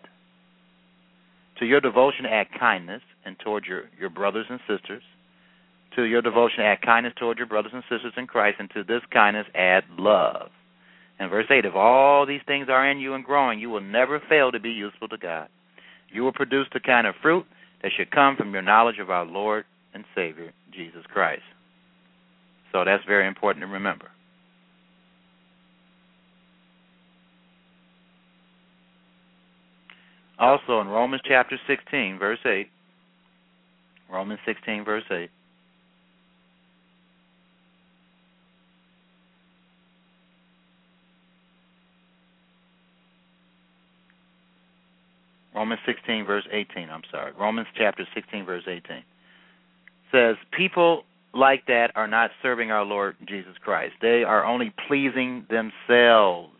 [1.59, 5.03] To your devotion, add kindness and toward your, your brothers and sisters.
[5.95, 8.57] To your devotion, add kindness toward your brothers and sisters in Christ.
[8.59, 10.49] And to this kindness, add love.
[11.19, 14.21] And verse 8 If all these things are in you and growing, you will never
[14.29, 15.47] fail to be useful to God.
[16.11, 17.45] You will produce the kind of fruit
[17.81, 21.43] that should come from your knowledge of our Lord and Savior, Jesus Christ.
[22.71, 24.09] So that's very important to remember.
[30.39, 32.67] Also in Romans chapter 16, verse 8,
[34.11, 35.29] Romans 16, verse 8,
[45.55, 46.89] Romans 16, verse 18.
[46.89, 47.33] I'm sorry.
[47.39, 49.03] Romans chapter 16, verse 18
[50.11, 53.93] says, People like that are not serving our Lord Jesus Christ.
[54.01, 56.53] They are only pleasing themselves.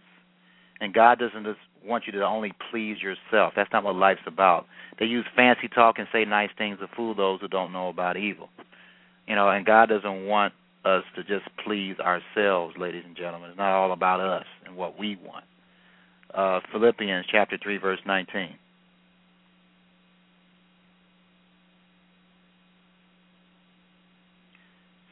[0.80, 3.54] And God doesn't just want you to only please yourself.
[3.56, 4.66] That's not what life's about.
[5.00, 8.18] They use fancy talk and say nice things to fool those who don't know about
[8.18, 8.50] evil.
[9.28, 10.54] You know, and God doesn't want
[10.86, 13.50] us to just please ourselves, ladies and gentlemen.
[13.50, 15.46] It's not all about us and what we want.
[16.34, 18.56] Uh, Philippians chapter 3, verse 19.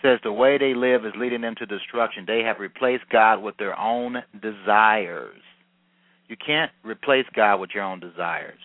[0.01, 2.25] Says the way they live is leading them to destruction.
[2.25, 5.41] They have replaced God with their own desires.
[6.27, 8.59] You can't replace God with your own desires.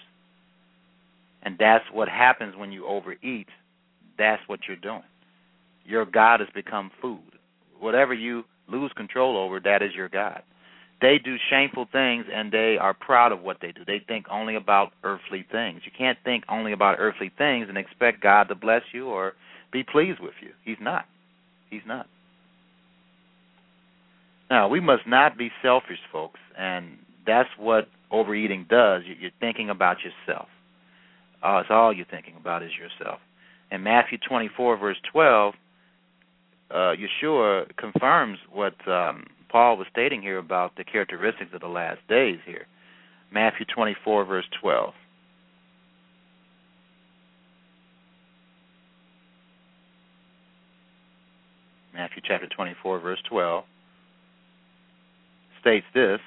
[1.42, 3.48] And that's what happens when you overeat.
[4.18, 5.02] That's what you're doing.
[5.84, 7.20] Your God has become food.
[7.78, 10.42] Whatever you lose control over, that is your God.
[11.00, 13.84] They do shameful things and they are proud of what they do.
[13.84, 15.82] They think only about earthly things.
[15.84, 19.34] You can't think only about earthly things and expect God to bless you or
[19.72, 20.50] be pleased with you.
[20.64, 21.04] He's not.
[21.70, 22.06] He's not.
[24.50, 29.02] Now, we must not be selfish, folks, and that's what overeating does.
[29.18, 30.48] You're thinking about yourself.
[31.42, 33.20] Uh, it's all you're thinking about is yourself.
[33.70, 35.54] In Matthew 24, verse 12,
[36.70, 42.00] uh, Yeshua confirms what um, Paul was stating here about the characteristics of the last
[42.08, 42.66] days here.
[43.32, 44.94] Matthew 24, verse 12.
[51.94, 53.64] Matthew chapter 24, verse 12,
[55.60, 56.20] states this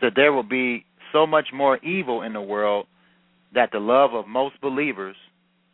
[0.00, 2.86] that there will be so much more evil in the world
[3.54, 5.16] that the love of most believers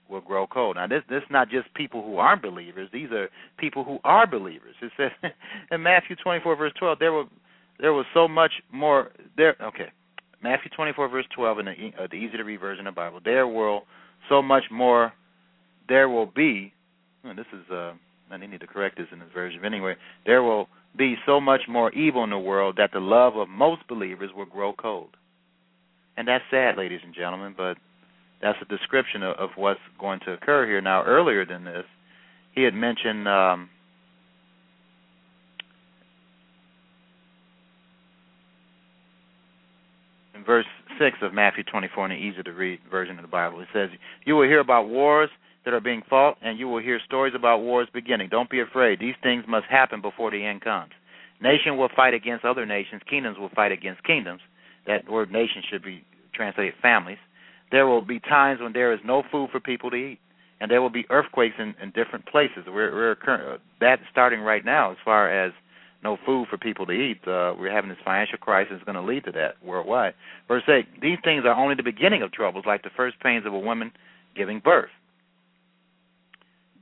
[0.09, 0.77] will grow cold.
[0.77, 3.29] Now, this this is not just people who aren't believers; these are
[3.59, 4.75] people who are believers.
[4.81, 5.11] It says
[5.71, 7.29] in Matthew 24, verse 12, there will
[7.79, 9.57] there was so much more there.
[9.61, 9.89] Okay,
[10.43, 13.21] Matthew 24, verse 12, in the, uh, the easy to read version of the Bible,
[13.25, 13.85] there will
[14.29, 15.13] so much more
[15.89, 16.73] there will be,
[17.23, 17.93] and this is, uh,
[18.37, 19.61] need to correct this in this version.
[19.63, 19.95] But anyway,
[20.27, 23.87] there will be so much more evil in the world that the love of most
[23.89, 25.17] believers will grow cold.
[26.17, 27.77] And that's sad, ladies and gentlemen, but
[28.41, 30.81] that's a description of, of what's going to occur here.
[30.81, 31.85] Now, earlier than this,
[32.55, 33.69] he had mentioned um,
[40.35, 40.67] in verse
[41.01, 43.61] 6 of Matthew 24 in the easy to read version of the Bible.
[43.61, 43.91] It says,
[44.25, 45.31] You will hear about wars
[45.65, 48.29] that are being fought, and you will hear stories about wars beginning.
[48.31, 49.01] Don't be afraid.
[49.01, 50.93] These things must happen before the end comes.
[51.41, 53.03] Nation will fight against other nations.
[53.09, 54.41] Kingdoms will fight against kingdoms.
[54.87, 56.05] That word nation should be
[56.35, 57.19] translated families.
[57.71, 60.19] There will be times when there is no food for people to eat,
[60.61, 62.65] and there will be earthquakes in, in different places.
[62.67, 65.53] We're, we're current, that's starting right now as far as
[66.03, 67.21] no food for people to eat.
[67.27, 70.15] Uh, we're having this financial crisis going to lead to that worldwide.
[70.47, 73.55] Verse 8, these things are only the beginning of troubles, like the first pains of
[73.55, 73.91] a woman
[74.37, 74.91] giving birth.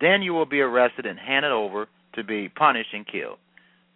[0.02, 3.38] Then you will be arrested and handed over to be punished and killed.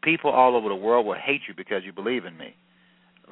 [0.03, 2.55] people all over the world will hate you because you believe in me.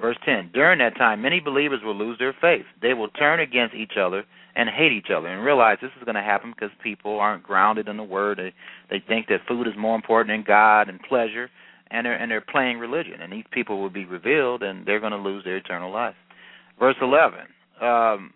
[0.01, 2.67] Verse 10 During that time, many believers will lose their faith.
[2.83, 4.25] They will turn against each other
[4.57, 7.87] and hate each other and realize this is going to happen because people aren't grounded
[7.87, 8.39] in the Word.
[8.39, 8.53] They,
[8.91, 11.49] they think that food is more important than God and pleasure,
[11.93, 13.21] and they're, and they're playing religion.
[13.21, 16.17] And these people will be revealed and they're going to lose their eternal life.
[16.81, 17.39] Verse 11
[17.81, 18.33] um,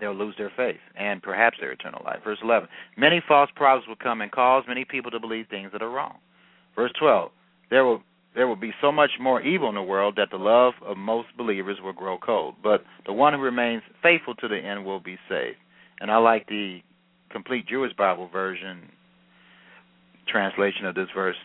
[0.00, 2.20] They'll lose their faith and perhaps their eternal life.
[2.24, 5.82] Verse 11 Many false prophets will come and cause many people to believe things that
[5.82, 6.16] are wrong.
[6.74, 7.30] Verse 12
[7.70, 8.02] There will
[8.34, 11.28] there will be so much more evil in the world that the love of most
[11.36, 12.56] believers will grow cold.
[12.62, 15.56] But the one who remains faithful to the end will be saved.
[16.00, 16.80] And I like the
[17.30, 18.90] complete Jewish Bible version
[20.26, 21.36] translation of this verse.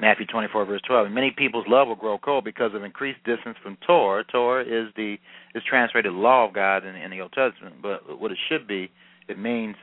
[0.00, 1.06] Matthew 24 verse 12.
[1.06, 4.24] And many people's love will grow cold because of increased distance from Torah.
[4.24, 5.16] Torah is the
[5.54, 8.90] is translated law of God in, in the Old Testament, but what it should be,
[9.28, 9.76] it means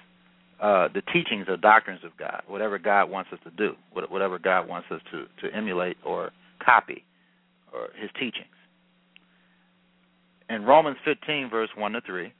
[0.61, 4.67] uh, the teachings or doctrines of God, whatever God wants us to do, whatever God
[4.67, 6.31] wants us to, to emulate or
[6.63, 7.03] copy,
[7.73, 8.47] or His teachings.
[10.49, 12.31] In Romans 15, verse 1 to 3,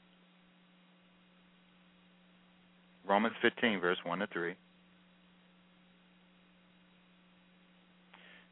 [3.06, 4.54] Romans 15, verse 1 to 3,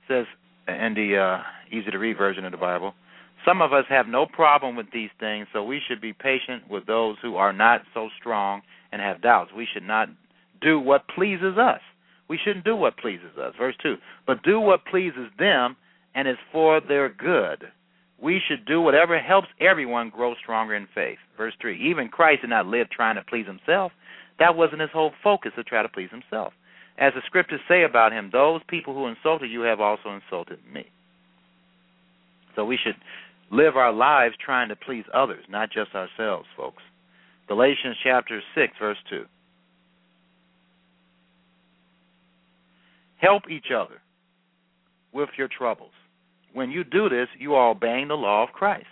[0.08, 0.26] says
[0.68, 1.42] in the uh,
[1.74, 2.94] easy to read version of the Bible,
[3.44, 6.86] some of us have no problem with these things, so we should be patient with
[6.86, 9.50] those who are not so strong and have doubts.
[9.54, 10.08] We should not
[10.60, 11.80] do what pleases us.
[12.28, 13.52] We shouldn't do what pleases us.
[13.58, 15.76] Verse 2 But do what pleases them
[16.14, 17.68] and is for their good.
[18.22, 21.18] We should do whatever helps everyone grow stronger in faith.
[21.36, 23.92] Verse 3 Even Christ did not live trying to please himself.
[24.38, 26.54] That wasn't his whole focus to try to please himself.
[26.98, 30.86] As the scriptures say about him, those people who insulted you have also insulted me.
[32.54, 32.94] So we should
[33.50, 36.82] live our lives trying to please others, not just ourselves, folks.
[37.48, 39.24] Galatians chapter 6, verse 2.
[43.18, 44.00] Help each other
[45.12, 45.92] with your troubles.
[46.52, 48.86] When you do this, you are obeying the law of Christ.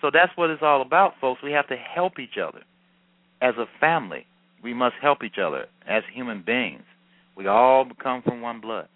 [0.00, 1.42] So that's what it's all about, folks.
[1.42, 2.62] We have to help each other.
[3.40, 4.26] As a family,
[4.62, 6.82] we must help each other as human beings.
[7.36, 8.88] We all come from one blood.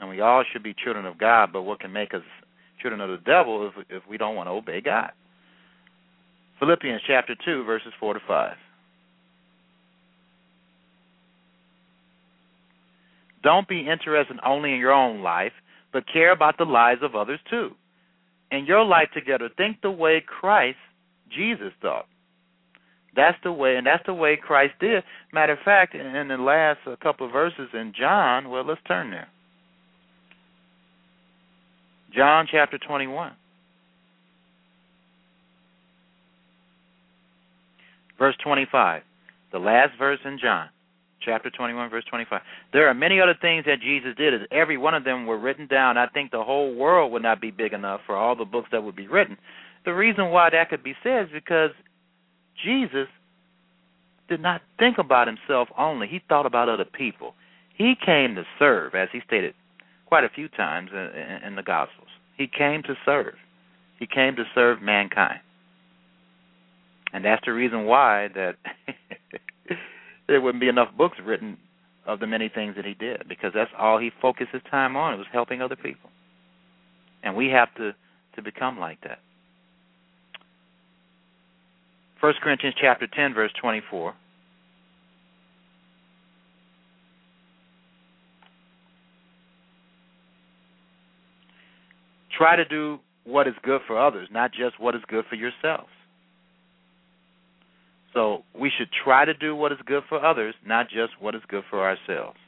[0.00, 2.22] And we all should be children of God, but what can make us
[2.80, 5.12] children of the devil if, if we don't want to obey God?
[6.58, 8.56] Philippians chapter 2, verses 4 to 5.
[13.42, 15.52] Don't be interested only in your own life,
[15.92, 17.72] but care about the lives of others too.
[18.50, 20.78] In your life together, think the way Christ,
[21.30, 22.06] Jesus, thought.
[23.16, 25.04] That's the way, and that's the way Christ did.
[25.32, 29.10] Matter of fact, in the last uh, couple of verses in John, well, let's turn
[29.10, 29.28] there.
[32.14, 33.32] John chapter 21.
[38.18, 39.02] Verse 25,
[39.52, 40.68] the last verse in John,
[41.20, 42.40] chapter 21, verse 25.
[42.72, 44.32] There are many other things that Jesus did.
[44.34, 47.40] If every one of them were written down, I think the whole world would not
[47.40, 49.36] be big enough for all the books that would be written.
[49.84, 51.70] The reason why that could be said is because
[52.62, 53.08] Jesus
[54.28, 57.34] did not think about himself only, he thought about other people.
[57.76, 59.54] He came to serve, as he stated
[60.06, 62.08] quite a few times in, the Gospels.
[62.36, 63.34] He came to serve.
[63.98, 65.40] He came to serve mankind.
[67.12, 68.56] And that's the reason why that
[70.28, 71.56] there wouldn't be enough books written
[72.06, 75.14] of the many things that he did, because that's all he focused his time on.
[75.14, 76.10] It was helping other people.
[77.22, 77.94] And we have to
[78.36, 79.20] to become like that.
[82.24, 84.14] 1 Corinthians chapter 10 verse 24
[92.38, 95.90] Try to do what is good for others, not just what is good for yourselves.
[98.14, 101.42] So we should try to do what is good for others, not just what is
[101.46, 102.38] good for ourselves.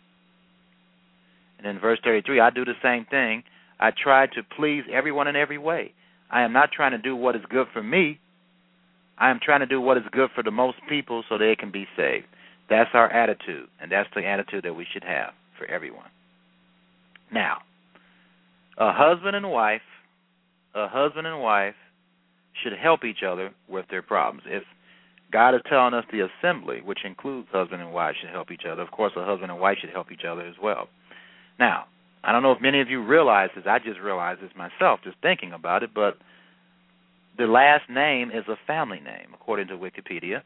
[1.58, 3.42] And in verse 33, I do the same thing.
[3.78, 5.92] I try to please everyone in every way.
[6.30, 8.18] I am not trying to do what is good for me.
[9.18, 11.70] I am trying to do what is good for the most people so they can
[11.70, 12.26] be saved.
[12.68, 16.10] That's our attitude, and that's the attitude that we should have for everyone.
[17.32, 17.58] Now,
[18.78, 19.82] a husband and wife,
[20.74, 21.74] a husband and wife
[22.62, 24.42] should help each other with their problems.
[24.46, 24.64] If
[25.32, 28.82] God is telling us the assembly, which includes husband and wife, should help each other.
[28.82, 30.88] Of course, a husband and wife should help each other as well.
[31.58, 31.86] Now,
[32.22, 33.64] I don't know if many of you realize this.
[33.68, 35.90] I just realized this myself, just thinking about it.
[35.94, 36.18] But
[37.38, 40.42] the last name is a family name, according to Wikipedia.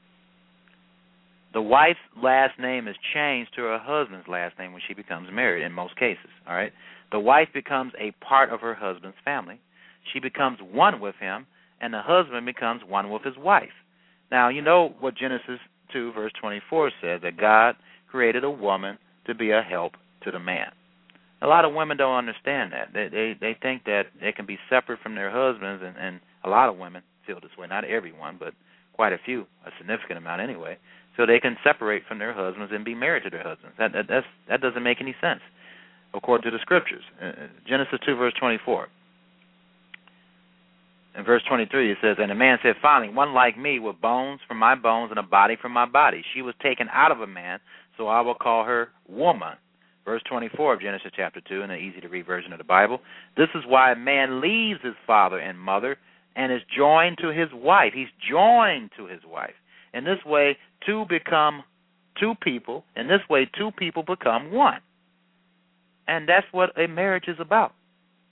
[1.53, 5.65] The wife's last name is changed to her husband's last name when she becomes married.
[5.65, 6.73] In most cases, all right.
[7.11, 9.61] The wife becomes a part of her husband's family.
[10.13, 11.47] She becomes one with him,
[11.81, 13.75] and the husband becomes one with his wife.
[14.31, 15.59] Now, you know what Genesis
[15.93, 17.75] 2, verse 24 says that God
[18.11, 20.71] created a woman to be a help to the man.
[21.43, 22.93] A lot of women don't understand that.
[22.93, 26.49] They they they think that they can be separate from their husbands, and and a
[26.49, 27.67] lot of women feel this way.
[27.67, 28.55] Not everyone, but
[28.95, 30.77] quite a few, a significant amount anyway.
[31.17, 33.77] So they can separate from their husbands and be married to their husbands.
[33.79, 35.41] That that that's, that doesn't make any sense,
[36.15, 37.03] according to the scriptures.
[37.23, 37.33] Uh,
[37.69, 38.89] Genesis two verse twenty four.
[41.17, 44.41] In verse 23, it says, And the man said, Finally, one like me with bones
[44.47, 46.23] from my bones and a body from my body.
[46.33, 47.59] She was taken out of a man,
[47.97, 49.55] so I will call her woman.
[50.05, 53.01] Verse 24 of Genesis chapter 2 in the easy to read version of the Bible.
[53.37, 55.99] This is why a man leaves his father and mother
[56.41, 57.93] and is joined to his wife.
[57.95, 59.53] He's joined to his wife.
[59.93, 60.57] In this way,
[60.87, 61.63] two become
[62.19, 62.85] two people.
[62.97, 64.81] In this way, two people become one.
[66.09, 67.75] And that's what a marriage is about.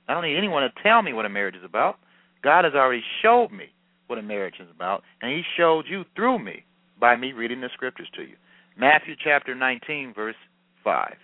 [0.09, 1.99] I don't need anyone to tell me what a marriage is about.
[2.43, 3.67] God has already showed me
[4.07, 6.65] what a marriage is about, and He showed you through me
[6.99, 8.37] by me reading the scriptures to you.
[8.79, 10.35] Matthew chapter 19, verse
[10.83, 11.15] 5.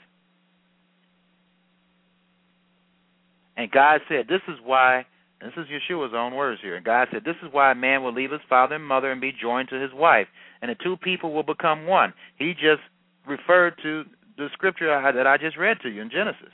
[3.56, 5.06] And God said, This is why,
[5.45, 6.77] this is Yeshua's own words here.
[6.77, 9.21] And God said, This is why a man will leave his father and mother and
[9.21, 10.27] be joined to his wife,
[10.62, 12.15] and the two people will become one.
[12.39, 12.83] He just
[13.27, 14.05] referred to
[14.37, 16.53] the scripture that I just read to you in Genesis.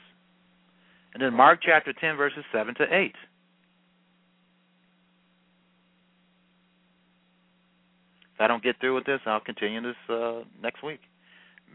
[1.13, 3.15] And then Mark chapter 10, verses 7 to 8.
[8.35, 10.99] If I don't get through with this, I'll continue this uh, next week.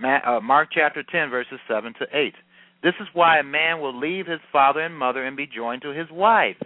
[0.01, 2.35] Ma- uh, Mark chapter 10, verses 7 to 8.
[2.83, 5.91] This is why a man will leave his father and mother and be joined to
[5.91, 6.57] his wife,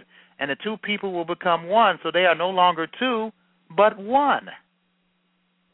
[0.41, 3.31] and the two people will become one, so they are no longer two,
[3.77, 4.47] but one.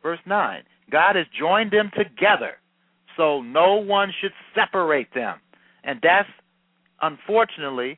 [0.03, 0.61] Verse 9
[0.91, 2.57] God has joined them together,
[3.15, 5.39] so no one should separate them.
[5.85, 6.27] And that's,
[7.01, 7.97] unfortunately,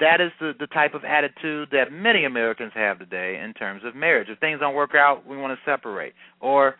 [0.00, 3.96] that is the, the type of attitude that many Americans have today in terms of
[3.96, 4.28] marriage.
[4.30, 6.12] If things don't work out, we want to separate.
[6.40, 6.76] Or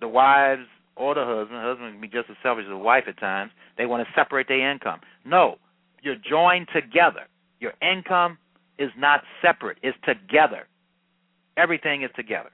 [0.00, 3.04] the wives or the husband, the husband can be just as selfish as the wife
[3.08, 5.00] at times, they want to separate their income.
[5.24, 5.56] No,
[6.02, 7.26] you're joined together.
[7.58, 8.38] Your income
[8.80, 10.66] is not separate, it's together.
[11.56, 12.50] Everything is together.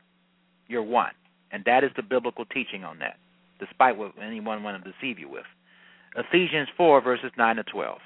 [0.69, 1.13] You're one.
[1.53, 3.17] And that is the biblical teaching on that,
[3.61, 5.45] despite what anyone want to deceive you with.
[6.17, 7.99] Ephesians 4, verses 9 to 12.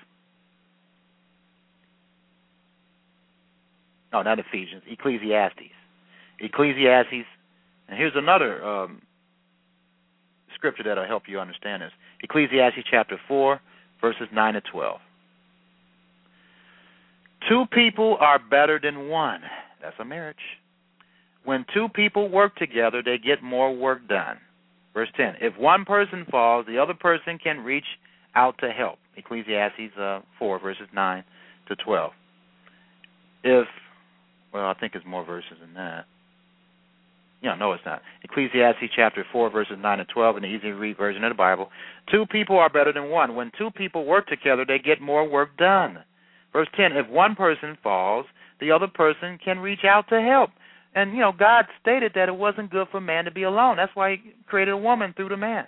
[4.13, 5.73] No, not Ephesians, Ecclesiastes.
[6.41, 7.27] Ecclesiastes,
[7.89, 9.03] and here's another um,
[10.55, 11.93] scripture that'll help you understand this.
[12.23, 13.61] Ecclesiastes chapter 4,
[14.01, 15.01] verses 9 to 12.
[17.49, 19.41] Two people are better than one.
[19.83, 20.37] That's a marriage.
[21.45, 24.37] When two people work together, they get more work done.
[24.93, 27.85] Verse 10 If one person falls, the other person can reach
[28.35, 28.99] out to help.
[29.17, 31.25] Ecclesiastes uh, 4, verses 9
[31.69, 32.13] to 12.
[33.43, 33.67] If,
[34.53, 36.05] well, I think it's more verses than that.
[37.43, 38.03] Yeah, no, it's not.
[38.23, 41.71] Ecclesiastes chapter 4, verses 9 and 12 in the easy read version of the Bible.
[42.13, 43.35] Two people are better than one.
[43.35, 46.01] When two people work together, they get more work done.
[46.53, 48.27] Verse 10 If one person falls,
[48.61, 50.51] the other person can reach out to help.
[50.95, 53.77] And, you know, God stated that it wasn't good for man to be alone.
[53.77, 55.67] That's why He created a woman through the man.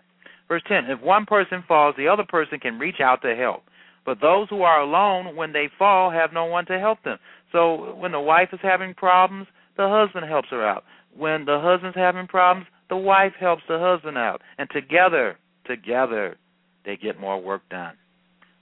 [0.49, 3.63] Verse 10 If one person falls, the other person can reach out to help.
[4.05, 7.19] But those who are alone, when they fall, have no one to help them.
[7.53, 9.47] So when the wife is having problems,
[9.77, 10.85] the husband helps her out
[11.17, 14.41] when the husband's having problems, the wife helps the husband out.
[14.59, 15.37] And together,
[15.67, 16.37] together,
[16.85, 17.95] they get more work done.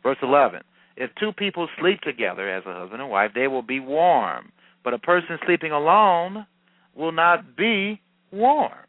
[0.03, 0.63] Verse 11
[1.01, 4.53] If two people sleep together as a husband and wife, they will be warm.
[4.85, 6.47] But a person sleeping alone
[6.95, 8.85] will not be warm.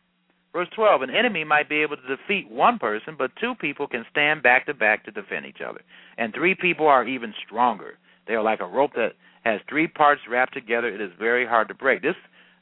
[0.51, 4.05] Verse 12 An enemy might be able to defeat one person, but two people can
[4.11, 5.79] stand back to back to defend each other.
[6.17, 7.97] And three people are even stronger.
[8.27, 9.13] They are like a rope that
[9.45, 10.89] has three parts wrapped together.
[10.89, 12.01] It is very hard to break.
[12.01, 12.15] This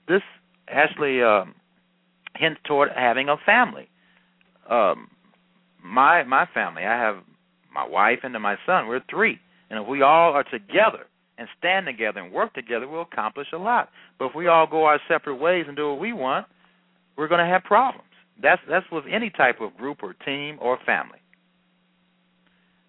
[0.07, 0.21] this
[0.67, 1.55] actually um,
[2.35, 3.89] hints toward having a family.
[4.69, 5.09] Um,
[5.83, 7.23] my my family, I have
[7.79, 8.87] my wife and my son.
[8.87, 9.39] We're three,
[9.69, 11.05] and if we all are together
[11.37, 13.89] and stand together and work together, we'll accomplish a lot.
[14.17, 16.47] But if we all go our separate ways and do what we want,
[17.17, 18.05] we're going to have problems.
[18.41, 21.19] That's that's with any type of group or team or family.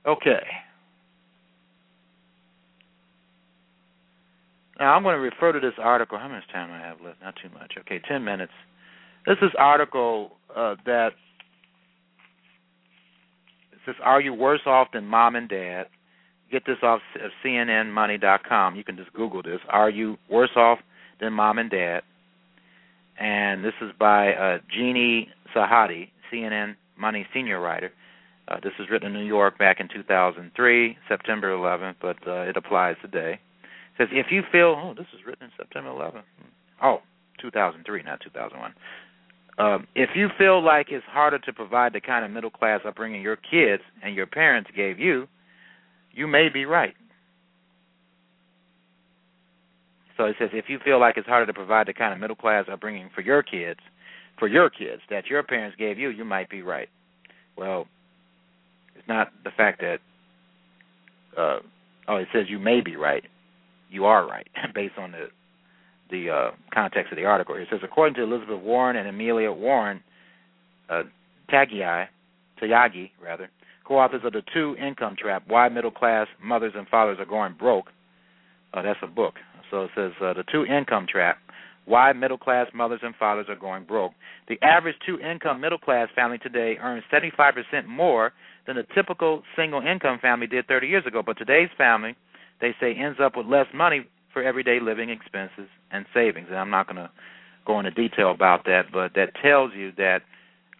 [0.06, 0.46] Okay.
[4.78, 6.18] Now I'm going to refer to this article.
[6.18, 7.20] How much time do I have left?
[7.22, 7.72] Not too much.
[7.80, 8.52] Okay, ten minutes.
[9.26, 11.10] This is article uh, that
[13.86, 15.86] says, "Are you worse off than mom and dad?"
[16.50, 18.74] Get this off of CNNMoney.com.
[18.74, 19.60] You can just Google this.
[19.68, 20.80] Are you worse off
[21.20, 22.02] than mom and dad?
[23.18, 27.92] And this is by uh, Jeannie Sahadi, CNN Money senior writer.
[28.48, 32.56] Uh, this was written in New York back in 2003, September 11th, but uh, it
[32.56, 33.38] applies today
[34.00, 36.24] says if you feel oh this is written in September 11th
[36.82, 36.98] oh
[37.40, 38.72] 2003 not 2001
[39.58, 43.22] Um, if you feel like it's harder to provide the kind of middle class upbringing
[43.22, 45.26] your kids and your parents gave you,
[46.12, 46.94] you may be right.
[50.16, 52.36] So it says if you feel like it's harder to provide the kind of middle
[52.36, 53.80] class upbringing for your kids,
[54.38, 56.88] for your kids that your parents gave you, you might be right.
[57.56, 57.86] Well,
[58.96, 59.98] it's not the fact that
[61.38, 61.60] uh
[62.08, 63.24] oh it says you may be right.
[63.88, 65.28] You are right based on the
[66.10, 67.54] the uh, context of the article.
[67.56, 70.02] It says according to Elizabeth Warren and Amelia Warren,
[70.88, 71.02] uh,
[71.52, 72.06] Tagiai,
[72.60, 73.50] Tyagi rather,
[73.84, 77.90] co-authors of the Two Income Trap: Why Middle Class Mothers and Fathers Are Going Broke.
[78.72, 79.34] Uh, that's a book.
[79.70, 81.38] So it says uh, the two income trap.
[81.86, 84.12] Why middle class mothers and fathers are going broke.
[84.48, 88.32] The average two income middle class family today earns 75% more
[88.66, 91.22] than the typical single income family did 30 years ago.
[91.24, 92.14] But today's family,
[92.60, 96.48] they say, ends up with less money for everyday living expenses and savings.
[96.50, 97.10] And I'm not going to
[97.66, 100.20] go into detail about that, but that tells you that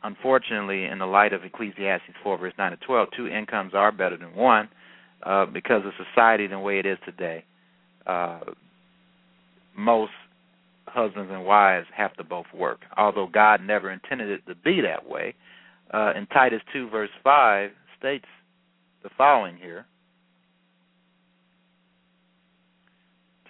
[0.03, 4.17] unfortunately, in the light of Ecclesiastes 4, verse 9 to 12, two incomes are better
[4.17, 4.69] than one
[5.25, 7.45] uh, because of society the way it is today.
[8.07, 8.41] Uh,
[9.77, 10.13] most
[10.87, 15.09] husbands and wives have to both work, although God never intended it to be that
[15.09, 15.35] way.
[15.93, 18.27] Uh, in Titus 2, verse 5, states
[19.03, 19.87] the following here.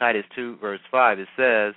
[0.01, 1.74] Titus 2, verse 5, it says,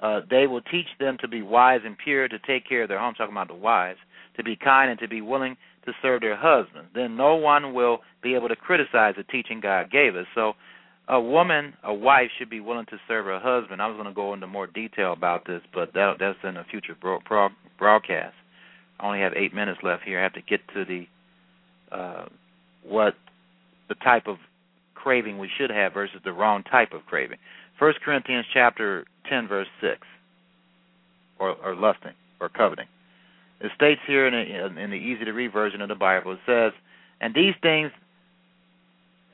[0.00, 2.98] uh, They will teach them to be wise and pure, to take care of their
[2.98, 3.98] home, talking about the wives,
[4.36, 6.88] to be kind and to be willing to serve their husbands.
[6.94, 10.26] Then no one will be able to criticize the teaching God gave us.
[10.34, 10.52] So
[11.08, 13.82] a woman, a wife, should be willing to serve her husband.
[13.82, 16.64] I was going to go into more detail about this, but that, that's in a
[16.64, 17.48] future bro- pro-
[17.78, 18.34] broadcast.
[19.00, 20.20] I only have eight minutes left here.
[20.20, 21.06] I have to get to the
[21.90, 22.26] uh,
[22.84, 23.14] what
[23.88, 24.36] the type of
[25.02, 27.38] craving we should have versus the wrong type of craving.
[27.78, 29.98] First Corinthians chapter ten, verse six,
[31.38, 32.86] or, or lusting or coveting.
[33.60, 36.32] It states here in, a, in the easy to read version of the Bible.
[36.32, 36.72] It says,
[37.20, 37.90] "And these things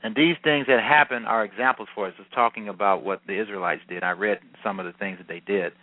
[0.01, 2.13] and these things that happen are examples for us.
[2.17, 4.03] It's talking about what the Israelites did.
[4.03, 5.73] I read some of the things that they did.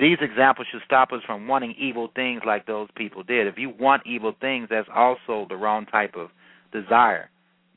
[0.00, 3.46] These examples should stop us from wanting evil things like those people did.
[3.46, 6.30] If you want evil things, that's also the wrong type of
[6.72, 7.28] desire.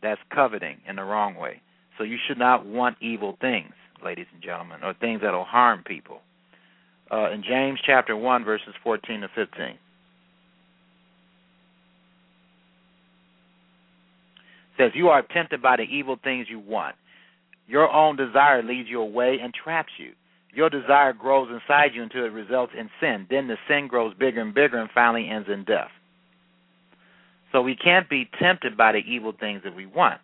[0.02, 1.61] That's coveting in the wrong way.
[1.98, 3.73] So you should not want evil things,
[4.03, 6.22] ladies and gentlemen, or things that will harm people.
[7.11, 9.78] Uh, in James chapter 1, verses 14 to 15.
[14.82, 16.95] says, You are tempted by the evil things you want.
[17.68, 20.11] Your own desire leads you away and traps you.
[20.53, 23.26] Your desire grows inside you until it results in sin.
[23.30, 25.91] Then the sin grows bigger and bigger and finally ends in death.
[27.52, 30.22] So we can't be tempted by the evil things that we want.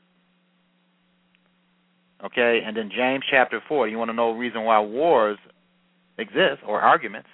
[2.26, 5.38] Okay, and then James chapter 4, you want to know the reason why wars
[6.18, 7.30] exist or arguments?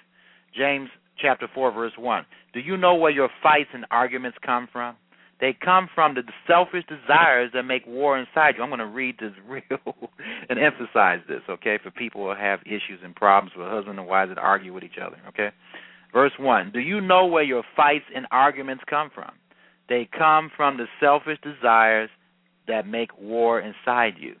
[0.54, 0.90] James
[1.20, 2.26] chapter 4, verse 1.
[2.52, 4.96] Do you know where your fights and arguments come from?
[5.40, 8.62] They come from the selfish desires that make war inside you.
[8.62, 10.10] I'm going to read this real
[10.48, 14.30] and emphasize this, okay, for people who have issues and problems with husband and wives
[14.30, 15.48] that argue with each other, okay?
[16.12, 19.32] Verse 1 Do you know where your fights and arguments come from?
[19.88, 22.10] They come from the selfish desires
[22.68, 24.36] that make war inside you.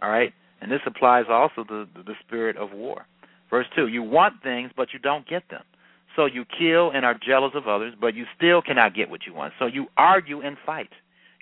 [0.00, 0.32] All right?
[0.60, 3.06] And this applies also to the spirit of war.
[3.50, 5.62] Verse 2 You want things, but you don't get them.
[6.14, 9.34] So you kill and are jealous of others, but you still cannot get what you
[9.34, 9.52] want.
[9.58, 10.88] So you argue and fight.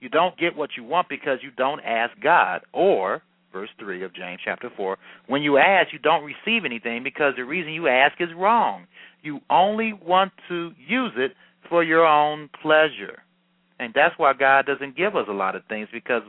[0.00, 2.62] You don't get what you want because you don't ask God.
[2.72, 3.22] Or,
[3.52, 4.98] verse 3 of James chapter 4,
[5.28, 8.86] when you ask, you don't receive anything because the reason you ask is wrong.
[9.22, 11.32] You only want to use it
[11.68, 13.22] for your own pleasure.
[13.78, 16.22] And that's why God doesn't give us a lot of things because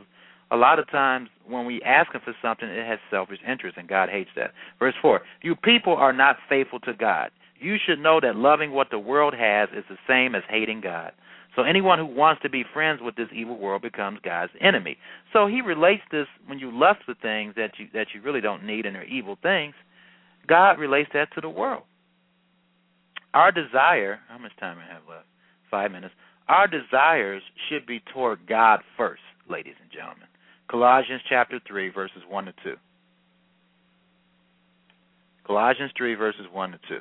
[0.50, 3.88] a lot of times when we ask him for something, it has selfish interest, and
[3.88, 4.52] God hates that.
[4.78, 7.30] Verse 4 You people are not faithful to God.
[7.58, 11.12] You should know that loving what the world has is the same as hating God.
[11.54, 14.98] So anyone who wants to be friends with this evil world becomes God's enemy.
[15.32, 18.64] So he relates this when you lust for things that you that you really don't
[18.64, 19.74] need and are evil things.
[20.46, 21.82] God relates that to the world.
[23.34, 25.26] Our desire, how much time I have left?
[25.70, 26.14] Five minutes.
[26.48, 30.28] Our desires should be toward God first, ladies and gentlemen.
[30.70, 32.76] Colossians chapter three, verses one to two.
[35.46, 37.00] Colossians three, verses one to two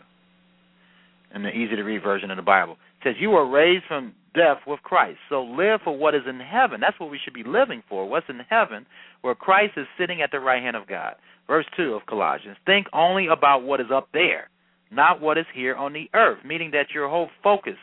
[1.35, 2.73] in the easy to read version of the Bible.
[3.01, 5.19] It says, You were raised from death with Christ.
[5.29, 6.79] So live for what is in heaven.
[6.79, 8.07] That's what we should be living for.
[8.07, 8.85] What's in heaven,
[9.21, 11.15] where Christ is sitting at the right hand of God.
[11.47, 14.49] Verse 2 of Colossians Think only about what is up there,
[14.95, 17.77] not what is here on the earth, meaning that your whole focus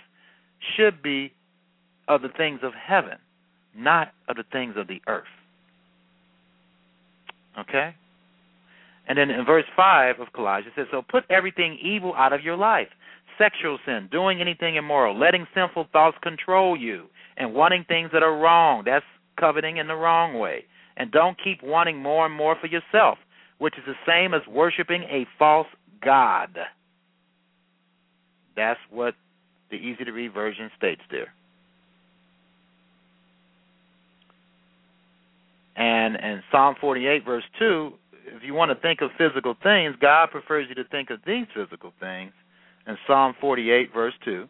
[0.77, 1.33] should be
[2.09, 3.19] of the things of heaven,
[3.77, 5.25] not of the things of the earth.
[7.59, 7.95] Okay?
[9.09, 12.43] And then in verse 5 of Colossians, it says, So put everything evil out of
[12.43, 12.89] your life
[13.39, 17.07] sexual sin, doing anything immoral, letting sinful thoughts control you,
[17.37, 18.83] and wanting things that are wrong.
[18.85, 19.05] That's
[19.39, 20.65] coveting in the wrong way.
[20.97, 23.19] And don't keep wanting more and more for yourself,
[23.59, 25.67] which is the same as worshiping a false
[26.05, 26.59] God.
[28.57, 29.15] That's what
[29.71, 31.33] the easy to read version states there.
[35.77, 37.93] And in Psalm 48 verse 2,
[38.27, 41.47] if you want to think of physical things, God prefers you to think of these
[41.55, 42.33] physical things.
[42.87, 44.47] In Psalm 48 verse 2,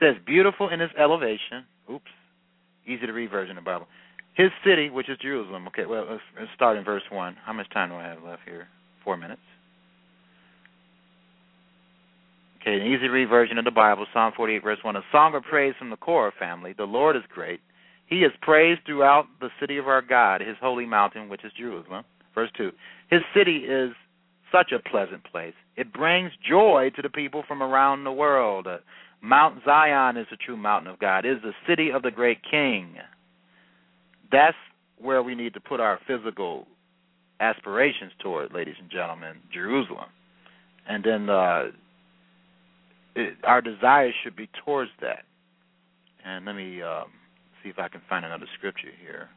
[0.00, 1.64] says beautiful in its elevation.
[1.92, 2.10] Oops.
[2.86, 3.86] Easy to read version of the Bible.
[4.36, 5.66] His city, which is Jerusalem.
[5.68, 7.36] Okay, well, let's, let's start in verse 1.
[7.44, 8.68] How much time do I have left here?
[9.02, 9.40] Four minutes.
[12.60, 14.96] Okay, an easy read version of the Bible, Psalm 48, verse 1.
[14.96, 16.74] A song of praise from the Korah family.
[16.76, 17.60] The Lord is great.
[18.08, 22.04] He is praised throughout the city of our God, his holy mountain, which is Jerusalem.
[22.34, 22.70] Verse 2.
[23.10, 23.92] His city is
[24.52, 25.54] such a pleasant place.
[25.76, 28.66] It brings joy to the people from around the world.
[29.22, 31.24] Mount Zion is the true mountain of God.
[31.24, 32.96] It is the city of the great king
[34.30, 34.56] that's
[34.98, 36.66] where we need to put our physical
[37.40, 40.08] aspirations toward, ladies and gentlemen, Jerusalem.
[40.88, 41.64] And then uh,
[43.14, 45.24] it, our desires should be towards that.
[46.24, 47.06] And let me um,
[47.62, 49.28] see if I can find another scripture here.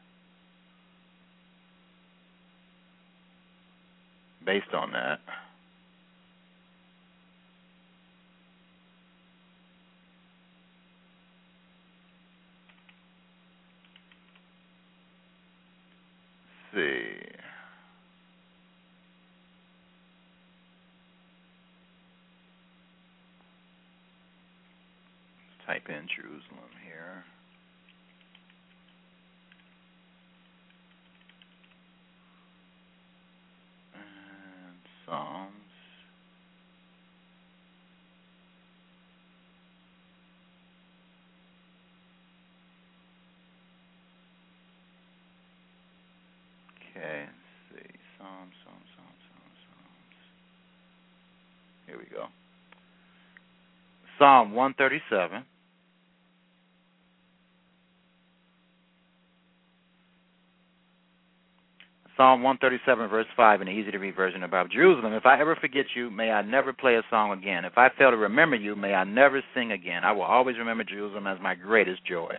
[4.44, 5.20] Based on that.
[16.74, 17.04] See.
[25.46, 27.24] Let's type in Jerusalem here.
[33.94, 35.50] And Psalms.
[46.90, 47.32] Okay, let's
[47.72, 47.90] see.
[48.18, 50.18] Psalms, Psalms, Psalms, Psalms, Psalms.
[51.86, 52.26] Here we go.
[54.18, 55.44] Psalm 137.
[62.20, 65.14] Psalm 137, verse 5, in the easy to read version about Jerusalem.
[65.14, 67.64] If I ever forget you, may I never play a song again.
[67.64, 70.04] If I fail to remember you, may I never sing again.
[70.04, 72.34] I will always remember Jerusalem as my greatest joy.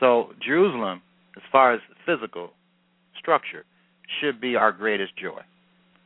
[0.00, 1.02] So, Jerusalem,
[1.36, 2.52] as far as physical,
[3.18, 3.66] structure
[4.22, 5.42] should be our greatest joy.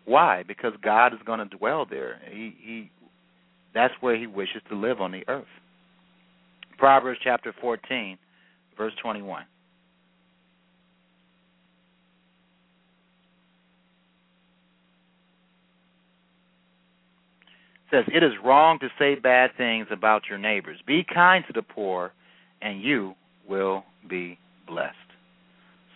[0.07, 0.45] Why?
[0.47, 2.21] Because God is going to dwell there.
[2.31, 2.91] He he
[3.75, 5.45] that's where he wishes to live on the earth.
[6.79, 8.19] Proverbs chapter 14
[8.77, 9.45] verse 21.
[17.91, 20.79] says it is wrong to say bad things about your neighbors.
[20.87, 22.13] Be kind to the poor
[22.63, 23.15] and you
[23.49, 24.97] will be blessed.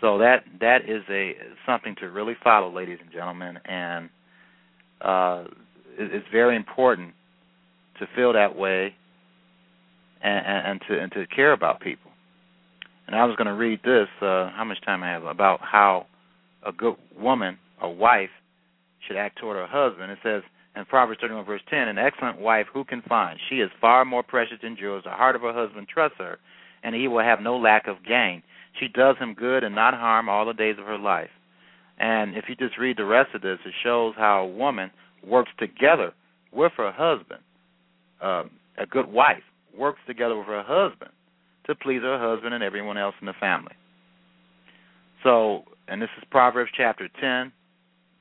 [0.00, 1.34] So that that is a
[1.66, 4.08] something to really follow, ladies and gentlemen, and
[5.00, 5.44] uh,
[5.98, 7.12] it's very important
[7.98, 8.94] to feel that way
[10.22, 12.10] and, and, to and to care about people.
[13.06, 14.08] And I was going to read this.
[14.22, 16.06] Uh, how much time I have about how
[16.64, 18.30] a good woman, a wife,
[19.06, 20.12] should act toward her husband.
[20.12, 20.42] It says
[20.76, 23.38] in Proverbs 31 verse 10, an excellent wife who can find?
[23.48, 25.04] She is far more precious than jewels.
[25.04, 26.38] The heart of her husband trusts her,
[26.82, 28.42] and he will have no lack of gain.
[28.78, 31.30] She does him good and not harm all the days of her life.
[31.98, 34.90] And if you just read the rest of this, it shows how a woman
[35.26, 36.12] works together
[36.52, 37.40] with her husband.
[38.22, 39.42] Um, a good wife
[39.76, 41.10] works together with her husband
[41.66, 43.72] to please her husband and everyone else in the family.
[45.22, 47.52] So, and this is Proverbs chapter 10,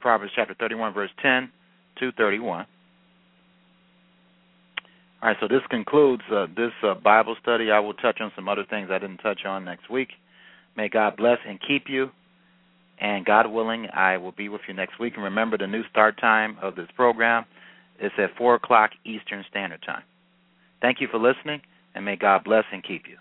[0.01, 1.49] Proverbs chapter 31, verse 10
[1.99, 2.65] to 31.
[5.21, 7.71] All right, so this concludes uh, this uh, Bible study.
[7.71, 10.09] I will touch on some other things I didn't touch on next week.
[10.75, 12.09] May God bless and keep you.
[13.01, 15.13] And God willing, I will be with you next week.
[15.15, 17.45] And remember, the new start time of this program
[18.01, 20.03] is at 4 o'clock Eastern Standard Time.
[20.81, 21.61] Thank you for listening,
[21.95, 23.17] and may God bless and keep you.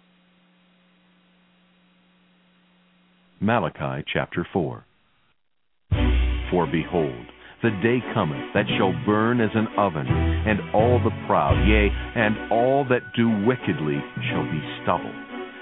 [3.41, 4.85] Malachi chapter 4
[6.51, 7.27] For behold,
[7.63, 12.53] the day cometh that shall burn as an oven, and all the proud, yea, and
[12.53, 13.99] all that do wickedly
[14.31, 15.28] shall be stubble.